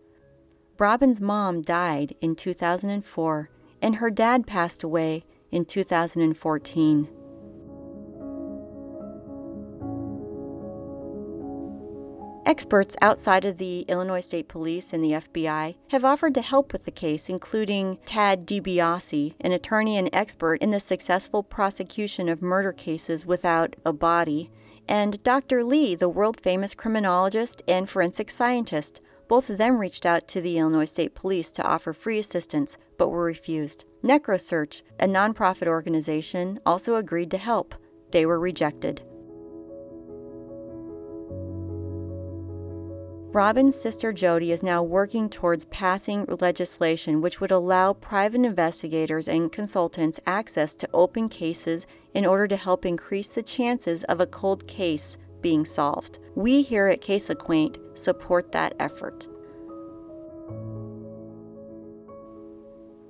Robin's 0.78 1.20
mom 1.20 1.62
died 1.62 2.14
in 2.20 2.36
2004, 2.36 3.50
and 3.80 3.96
her 3.96 4.10
dad 4.10 4.46
passed 4.46 4.82
away 4.82 5.24
in 5.50 5.64
2014. 5.64 7.08
Experts 12.44 12.94
outside 13.02 13.44
of 13.44 13.58
the 13.58 13.80
Illinois 13.88 14.20
State 14.20 14.46
Police 14.46 14.92
and 14.92 15.02
the 15.02 15.12
FBI 15.12 15.74
have 15.90 16.04
offered 16.04 16.32
to 16.34 16.42
help 16.42 16.72
with 16.72 16.84
the 16.84 16.92
case, 16.92 17.28
including 17.28 17.98
Tad 18.06 18.46
DiBiase, 18.46 19.34
an 19.40 19.50
attorney 19.50 19.96
and 19.96 20.08
expert 20.12 20.62
in 20.62 20.70
the 20.70 20.78
successful 20.78 21.42
prosecution 21.42 22.28
of 22.28 22.42
murder 22.42 22.72
cases 22.72 23.26
without 23.26 23.74
a 23.84 23.92
body, 23.92 24.50
and 24.86 25.20
Dr. 25.24 25.64
Lee, 25.64 25.96
the 25.96 26.08
world 26.08 26.38
famous 26.40 26.72
criminologist 26.72 27.62
and 27.66 27.90
forensic 27.90 28.30
scientist, 28.30 29.00
both 29.28 29.50
of 29.50 29.58
them 29.58 29.78
reached 29.78 30.06
out 30.06 30.28
to 30.28 30.40
the 30.40 30.58
Illinois 30.58 30.84
State 30.84 31.14
Police 31.14 31.50
to 31.52 31.62
offer 31.62 31.92
free 31.92 32.18
assistance, 32.18 32.78
but 32.96 33.08
were 33.08 33.24
refused. 33.24 33.84
NecroSearch, 34.04 34.82
a 35.00 35.06
nonprofit 35.06 35.66
organization, 35.66 36.60
also 36.64 36.96
agreed 36.96 37.30
to 37.32 37.38
help. 37.38 37.74
They 38.12 38.24
were 38.24 38.38
rejected. 38.38 39.02
Robin's 43.36 43.76
sister 43.78 44.14
Jody 44.14 44.50
is 44.50 44.62
now 44.62 44.82
working 44.82 45.28
towards 45.28 45.66
passing 45.66 46.24
legislation 46.40 47.20
which 47.20 47.38
would 47.38 47.50
allow 47.50 47.92
private 47.92 48.40
investigators 48.40 49.28
and 49.28 49.52
consultants 49.52 50.18
access 50.26 50.74
to 50.76 50.88
open 50.94 51.28
cases 51.28 51.86
in 52.14 52.24
order 52.24 52.48
to 52.48 52.56
help 52.56 52.86
increase 52.86 53.28
the 53.28 53.42
chances 53.42 54.04
of 54.04 54.22
a 54.22 54.26
cold 54.26 54.66
case 54.66 55.18
being 55.46 55.64
solved. 55.64 56.18
We 56.34 56.62
here 56.62 56.88
at 56.88 57.00
Case 57.00 57.30
Acquaint 57.30 57.78
support 57.94 58.50
that 58.50 58.74
effort. 58.80 59.28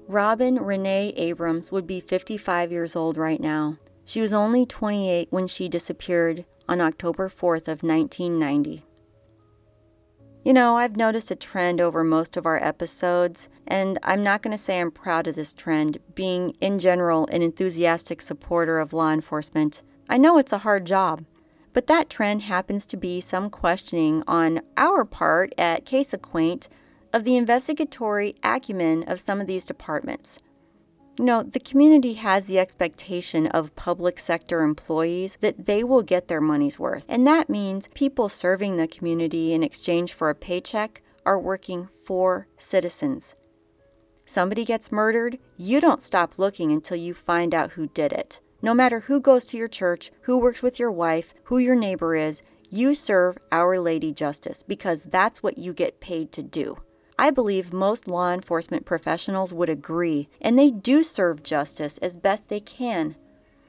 Robin 0.07 0.57
Renee 0.57 1.15
Abrams 1.17 1.73
would 1.73 1.87
be 1.87 2.01
55 2.01 2.71
years 2.71 2.95
old 2.95 3.17
right 3.17 3.41
now. 3.41 3.79
She 4.05 4.21
was 4.21 4.35
only 4.35 4.67
28 4.67 5.29
when 5.31 5.47
she 5.47 5.67
disappeared 5.71 6.45
on 6.69 6.83
October 6.83 7.31
4th 7.31 7.69
of 7.69 7.83
1990. 7.83 8.85
You 10.45 10.53
know, 10.53 10.77
I've 10.77 10.99
noticed 10.99 11.31
a 11.31 11.37
trend 11.37 11.81
over 11.81 12.05
most 12.05 12.37
of 12.37 12.45
our 12.45 12.63
episodes, 12.63 13.49
and 13.67 13.99
I'm 14.03 14.23
not 14.23 14.43
going 14.43 14.55
to 14.55 14.63
say 14.63 14.79
I'm 14.79 14.91
proud 14.91 15.27
of 15.27 15.37
this 15.37 15.55
trend, 15.55 16.01
being 16.15 16.55
in 16.61 16.81
general 16.81 17.27
an 17.29 17.41
enthusiastic 17.41 18.21
supporter 18.21 18.79
of 18.79 18.93
law 18.93 19.11
enforcement. 19.11 19.81
I 20.07 20.19
know 20.19 20.37
it's 20.37 20.53
a 20.53 20.59
hard 20.59 20.85
job, 20.85 21.25
but 21.77 21.89
that 21.89 22.09
trend 22.09 22.41
happens 22.41 22.87
to 22.87 22.97
be 22.97 23.21
some 23.21 23.51
questioning 23.51 24.23
on 24.27 24.63
our 24.79 25.05
part 25.05 25.53
at 25.59 25.85
Case 25.85 26.15
Acquaint 26.15 26.71
of 27.13 27.25
the 27.25 27.37
investigatory 27.37 28.35
acumen 28.43 29.03
of 29.03 29.21
some 29.21 29.43
of 29.43 29.47
these 29.47 29.67
departments. 29.67 30.39
You 31.19 31.27
know, 31.27 31.43
the 31.43 31.61
community 31.61 32.15
has 32.15 32.47
the 32.47 32.59
expectation 32.59 33.47
of 33.49 33.77
public 33.77 34.19
sector 34.19 34.63
employees 34.63 35.37
that 35.43 35.67
they 35.67 35.85
will 35.85 36.01
get 36.01 36.29
their 36.29 36.41
money's 36.41 36.79
worth. 36.79 37.05
And 37.11 37.27
that 37.27 37.51
means 37.51 37.91
people 37.93 38.31
serving 38.31 38.79
the 38.79 38.89
community 38.89 39.53
in 39.53 39.63
exchange 39.63 40.15
for 40.15 40.31
a 40.31 40.35
paycheck 40.35 41.03
are 41.27 41.39
working 41.39 41.91
for 42.07 42.49
citizens. 42.57 43.35
Somebody 44.25 44.65
gets 44.65 44.91
murdered, 44.91 45.39
you 45.59 45.83
don't 45.83 46.01
stop 46.01 46.39
looking 46.39 46.73
until 46.73 46.97
you 46.97 47.13
find 47.13 47.55
out 47.55 47.73
who 47.73 47.89
did 47.89 48.15
it. 48.15 48.41
No 48.63 48.73
matter 48.73 49.01
who 49.01 49.21
goes 49.21 49.45
to 49.47 49.57
your 49.57 49.69
church, 49.69 50.11
who 50.23 50.39
works 50.39 50.63
with 50.63 50.79
your 50.79 50.91
wife, 50.91 51.35
who 51.45 51.59
your 51.59 51.75
neighbor 51.75 52.15
is, 52.15 52.43
you 52.71 52.95
serve 52.95 53.39
Our 53.53 53.79
Lady 53.79 54.13
Justice 54.13 54.63
because 54.63 55.05
that's 55.05 55.43
what 55.43 55.59
you 55.59 55.73
get 55.73 56.01
paid 56.01 56.33
to 56.33 56.43
do. 56.43 56.79
I 57.19 57.31
believe 57.31 57.73
most 57.73 58.09
law 58.09 58.33
enforcement 58.33 58.85
professionals 58.85 59.53
would 59.53 59.71
agree, 59.71 60.29
and 60.41 60.59
they 60.59 60.71
do 60.71 61.03
serve 61.03 61.43
justice 61.43 61.99
as 61.99 62.17
best 62.17 62.49
they 62.49 62.61
can. 62.61 63.17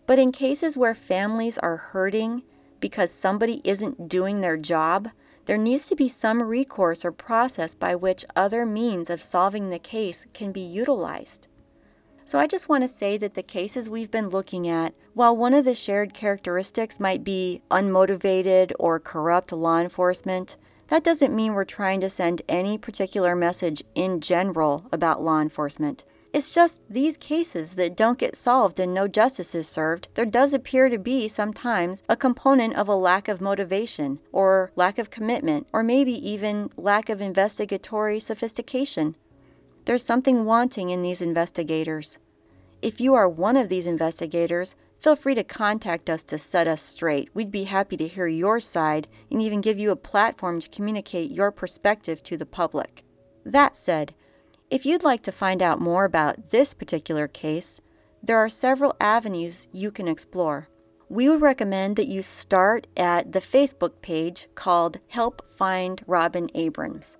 But 0.06 0.19
in 0.19 0.32
cases 0.32 0.78
where 0.78 0.95
families 0.95 1.58
are 1.58 1.78
hurting 1.78 2.43
because 2.80 3.12
somebody 3.12 3.62
isn't 3.63 4.08
doing 4.08 4.41
their 4.41 4.58
job, 4.58 5.10
there 5.45 5.58
needs 5.58 5.88
to 5.88 5.95
be 5.95 6.10
some 6.10 6.41
recourse 6.41 7.06
or 7.06 7.12
process 7.12 7.73
by 7.73 7.95
which 7.95 8.26
other 8.36 8.65
means 8.65 9.10
of 9.10 9.23
solving 9.23 9.69
the 9.69 9.80
case 9.80 10.26
can 10.34 10.52
be 10.52 10.62
utilized. 10.62 11.47
So 12.27 12.37
I 12.37 12.45
just 12.45 12.67
want 12.67 12.83
to 12.83 12.89
say 12.89 13.15
that 13.19 13.35
the 13.35 13.41
cases 13.41 13.89
we've 13.89 14.11
been 14.11 14.27
looking 14.27 14.67
at, 14.67 14.93
while 15.13 15.33
one 15.33 15.53
of 15.53 15.63
the 15.63 15.73
shared 15.73 16.13
characteristics 16.13 16.99
might 16.99 17.23
be 17.23 17.61
unmotivated 17.71 18.73
or 18.77 18.99
corrupt 18.99 19.53
law 19.53 19.79
enforcement, 19.79 20.57
that 20.89 21.05
doesn't 21.05 21.33
mean 21.33 21.53
we're 21.53 21.63
trying 21.63 22.01
to 22.01 22.09
send 22.09 22.41
any 22.49 22.77
particular 22.77 23.33
message 23.33 23.81
in 23.95 24.19
general 24.19 24.89
about 24.91 25.23
law 25.23 25.39
enforcement. 25.39 26.03
It's 26.33 26.51
just 26.51 26.81
these 26.89 27.15
cases 27.15 27.75
that 27.75 27.95
don't 27.95 28.19
get 28.19 28.35
solved 28.35 28.77
and 28.81 28.93
no 28.93 29.07
justice 29.07 29.55
is 29.55 29.69
served, 29.69 30.09
there 30.15 30.25
does 30.25 30.53
appear 30.53 30.89
to 30.89 30.97
be 30.97 31.29
sometimes 31.29 32.03
a 32.09 32.17
component 32.17 32.75
of 32.75 32.89
a 32.89 32.95
lack 32.95 33.29
of 33.29 33.39
motivation, 33.39 34.19
or 34.33 34.73
lack 34.75 34.99
of 34.99 35.09
commitment, 35.09 35.69
or 35.71 35.81
maybe 35.81 36.11
even 36.29 36.71
lack 36.75 37.07
of 37.07 37.21
investigatory 37.21 38.19
sophistication. 38.19 39.15
There's 39.88 40.06
something 40.06 40.45
wanting 40.45 40.91
in 40.91 41.02
these 41.02 41.21
investigators. 41.21 42.19
If 42.84 43.02
you 43.02 43.15
are 43.15 43.28
one 43.28 43.58
of 43.58 43.69
these 43.69 43.88
investigators, 43.88 44.76
Feel 45.00 45.15
free 45.15 45.36
to 45.36 45.43
contact 45.43 46.10
us 46.10 46.23
to 46.23 46.39
set 46.39 46.67
us 46.67 46.82
straight. 46.82 47.30
We'd 47.34 47.52
be 47.52 47.65
happy 47.65 47.97
to 47.97 48.08
hear 48.08 48.28
your 48.28 48.60
side 48.60 49.08
and 49.30 49.41
even 49.41 49.62
give 49.62 49.78
you 49.78 49.91
a 49.91 49.95
platform 49.95 50.60
to 50.60 50.69
communicate 50.69 51.32
your 51.32 51.52
perspective 51.52 52.23
to 52.23 52.38
the 52.38 52.45
public. 52.45 53.04
That 53.45 53.76
said, 53.76 54.15
if 54.69 54.86
you'd 54.86 55.04
like 55.04 55.21
to 55.23 55.32
find 55.32 55.62
out 55.62 55.80
more 55.80 56.04
about 56.04 56.50
this 56.50 56.73
particular 56.73 57.28
case, 57.28 57.80
there 58.23 58.38
are 58.38 58.50
several 58.50 58.95
avenues 59.00 59.67
you 59.71 59.91
can 59.91 60.08
explore. 60.08 60.67
We 61.10 61.30
would 61.30 61.41
recommend 61.41 61.95
that 61.95 62.08
you 62.08 62.21
start 62.21 62.88
at 62.97 63.32
the 63.32 63.39
Facebook 63.39 64.02
page 64.02 64.50
called 64.56 64.97
Help 65.08 65.47
Find 65.56 66.04
Robin 66.08 66.50
Abrams. 66.54 67.17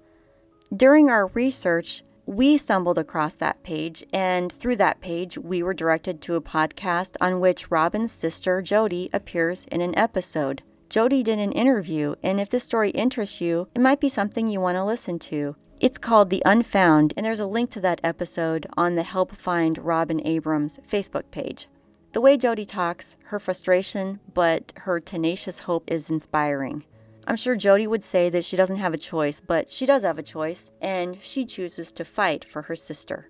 During 0.75 1.10
our 1.10 1.27
research, 1.27 2.03
we 2.27 2.57
stumbled 2.57 2.97
across 2.97 3.35
that 3.35 3.63
page, 3.63 4.05
and 4.11 4.51
through 4.51 4.75
that 4.75 4.99
page, 4.99 5.37
we 5.37 5.63
were 5.63 5.73
directed 5.73 6.21
to 6.21 6.35
a 6.35 6.41
podcast 6.41 7.15
on 7.21 7.39
which 7.39 7.71
Robin's 7.71 8.11
sister, 8.11 8.61
Jody, 8.61 9.09
appears 9.13 9.65
in 9.71 9.79
an 9.79 9.97
episode. 9.97 10.61
Jody 10.89 11.23
did 11.23 11.39
an 11.39 11.53
interview, 11.53 12.15
and 12.21 12.41
if 12.41 12.49
this 12.49 12.65
story 12.65 12.89
interests 12.89 13.39
you, 13.39 13.69
it 13.73 13.79
might 13.79 14.01
be 14.01 14.09
something 14.09 14.49
you 14.49 14.59
want 14.59 14.75
to 14.75 14.83
listen 14.83 15.17
to. 15.19 15.55
It's 15.79 15.97
called 15.97 16.29
The 16.29 16.43
Unfound, 16.45 17.13
and 17.15 17.25
there's 17.25 17.39
a 17.39 17.47
link 17.47 17.71
to 17.71 17.79
that 17.81 18.01
episode 18.03 18.67
on 18.75 18.95
the 18.95 19.03
Help 19.03 19.33
Find 19.33 19.77
Robin 19.77 20.21
Abrams 20.27 20.79
Facebook 20.85 21.31
page. 21.31 21.69
The 22.11 22.19
way 22.19 22.35
Jody 22.35 22.65
talks, 22.65 23.15
her 23.25 23.39
frustration, 23.39 24.19
but 24.33 24.73
her 24.79 24.99
tenacious 24.99 25.59
hope 25.59 25.89
is 25.89 26.09
inspiring. 26.09 26.83
I'm 27.27 27.35
sure 27.35 27.57
Jody 27.57 27.87
would 27.87 28.05
say 28.05 28.29
that 28.29 28.45
she 28.45 28.55
doesn't 28.55 28.77
have 28.77 28.93
a 28.93 28.97
choice, 28.97 29.41
but 29.41 29.69
she 29.69 29.85
does 29.85 30.03
have 30.03 30.17
a 30.17 30.23
choice, 30.23 30.71
and 30.81 31.17
she 31.21 31.45
chooses 31.45 31.91
to 31.91 32.05
fight 32.05 32.45
for 32.45 32.61
her 32.63 32.75
sister. 32.75 33.29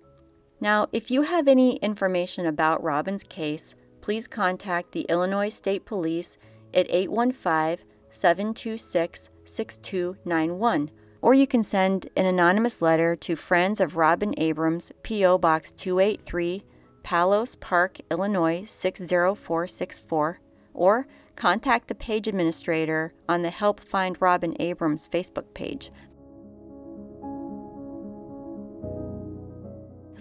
Now, 0.60 0.86
if 0.92 1.10
you 1.10 1.22
have 1.22 1.48
any 1.48 1.76
information 1.78 2.46
about 2.46 2.82
Robin's 2.82 3.24
case, 3.24 3.74
please 4.00 4.28
contact 4.28 4.92
the 4.92 5.02
Illinois 5.08 5.48
State 5.48 5.84
Police 5.84 6.38
at 6.72 6.86
815 6.88 7.84
726 8.08 9.30
6291, 9.44 10.90
or 11.20 11.34
you 11.34 11.48
can 11.48 11.64
send 11.64 12.08
an 12.16 12.24
anonymous 12.24 12.80
letter 12.80 13.16
to 13.16 13.34
Friends 13.34 13.80
of 13.80 13.96
Robin 13.96 14.32
Abrams, 14.36 14.92
P.O. 15.02 15.38
Box 15.38 15.72
283, 15.72 16.62
Palos 17.02 17.56
Park, 17.56 17.98
Illinois 18.12 18.64
60464, 18.64 20.40
or 20.72 21.06
contact 21.38 21.86
the 21.86 21.94
page 21.94 22.26
administrator 22.26 23.14
on 23.28 23.42
the 23.42 23.50
Help 23.50 23.78
Find 23.80 24.20
Robin 24.20 24.56
Abrams 24.58 25.08
Facebook 25.08 25.54
page. 25.54 25.92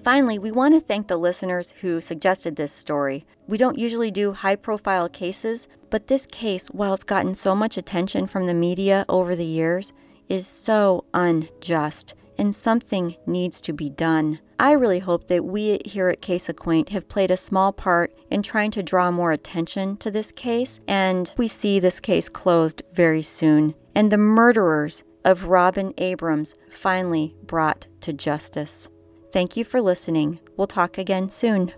Finally, 0.04 0.38
we 0.38 0.52
want 0.52 0.76
to 0.76 0.80
thank 0.80 1.08
the 1.08 1.18
listeners 1.18 1.74
who 1.82 2.00
suggested 2.00 2.56
this 2.56 2.72
story. 2.72 3.26
We 3.48 3.58
don't 3.58 3.80
usually 3.80 4.12
do 4.12 4.32
high 4.32 4.56
profile 4.56 5.10
cases, 5.10 5.68
but 5.90 6.06
this 6.06 6.28
case, 6.28 6.68
while 6.68 6.94
it's 6.94 7.04
gotten 7.04 7.34
so 7.34 7.56
much 7.56 7.78
attention 7.78 8.28
from 8.28 8.46
the 8.46 8.54
media 8.54 9.04
over 9.10 9.36
the 9.36 9.44
years, 9.44 9.94
is 10.30 10.46
so 10.46 11.04
unjust 11.16 12.14
and 12.38 12.56
something 12.56 13.16
needs 13.26 13.62
to 13.62 13.74
be 13.74 13.90
done. 13.90 14.40
I 14.60 14.72
really 14.72 15.00
hope 15.00 15.28
that 15.28 15.46
we 15.46 15.80
here 15.86 16.10
at 16.10 16.22
Case 16.22 16.50
Acquaint 16.50 16.90
have 16.90 17.08
played 17.08 17.32
a 17.32 17.38
small 17.38 17.72
part 17.72 18.18
in 18.32 18.42
trying 18.42 18.72
to 18.72 18.84
draw 18.84 19.12
more 19.12 19.32
attention 19.32 19.98
to 19.98 20.10
this 20.10 20.32
case, 20.32 20.80
and 20.88 21.32
we 21.38 21.48
see 21.48 21.80
this 21.80 22.00
case 22.00 22.30
closed 22.30 22.82
very 22.94 23.22
soon, 23.22 23.76
and 23.94 24.12
the 24.12 24.18
murderers 24.18 25.04
of 25.24 25.46
Robin 25.46 25.94
Abrams 25.98 26.56
finally 26.72 27.36
brought 27.44 27.86
to 28.02 28.14
justice. 28.14 28.88
Thank 29.32 29.58
you 29.58 29.64
for 29.64 29.82
listening. 29.82 30.40
We'll 30.56 30.68
talk 30.68 30.98
again 30.98 31.30
soon. 31.30 31.74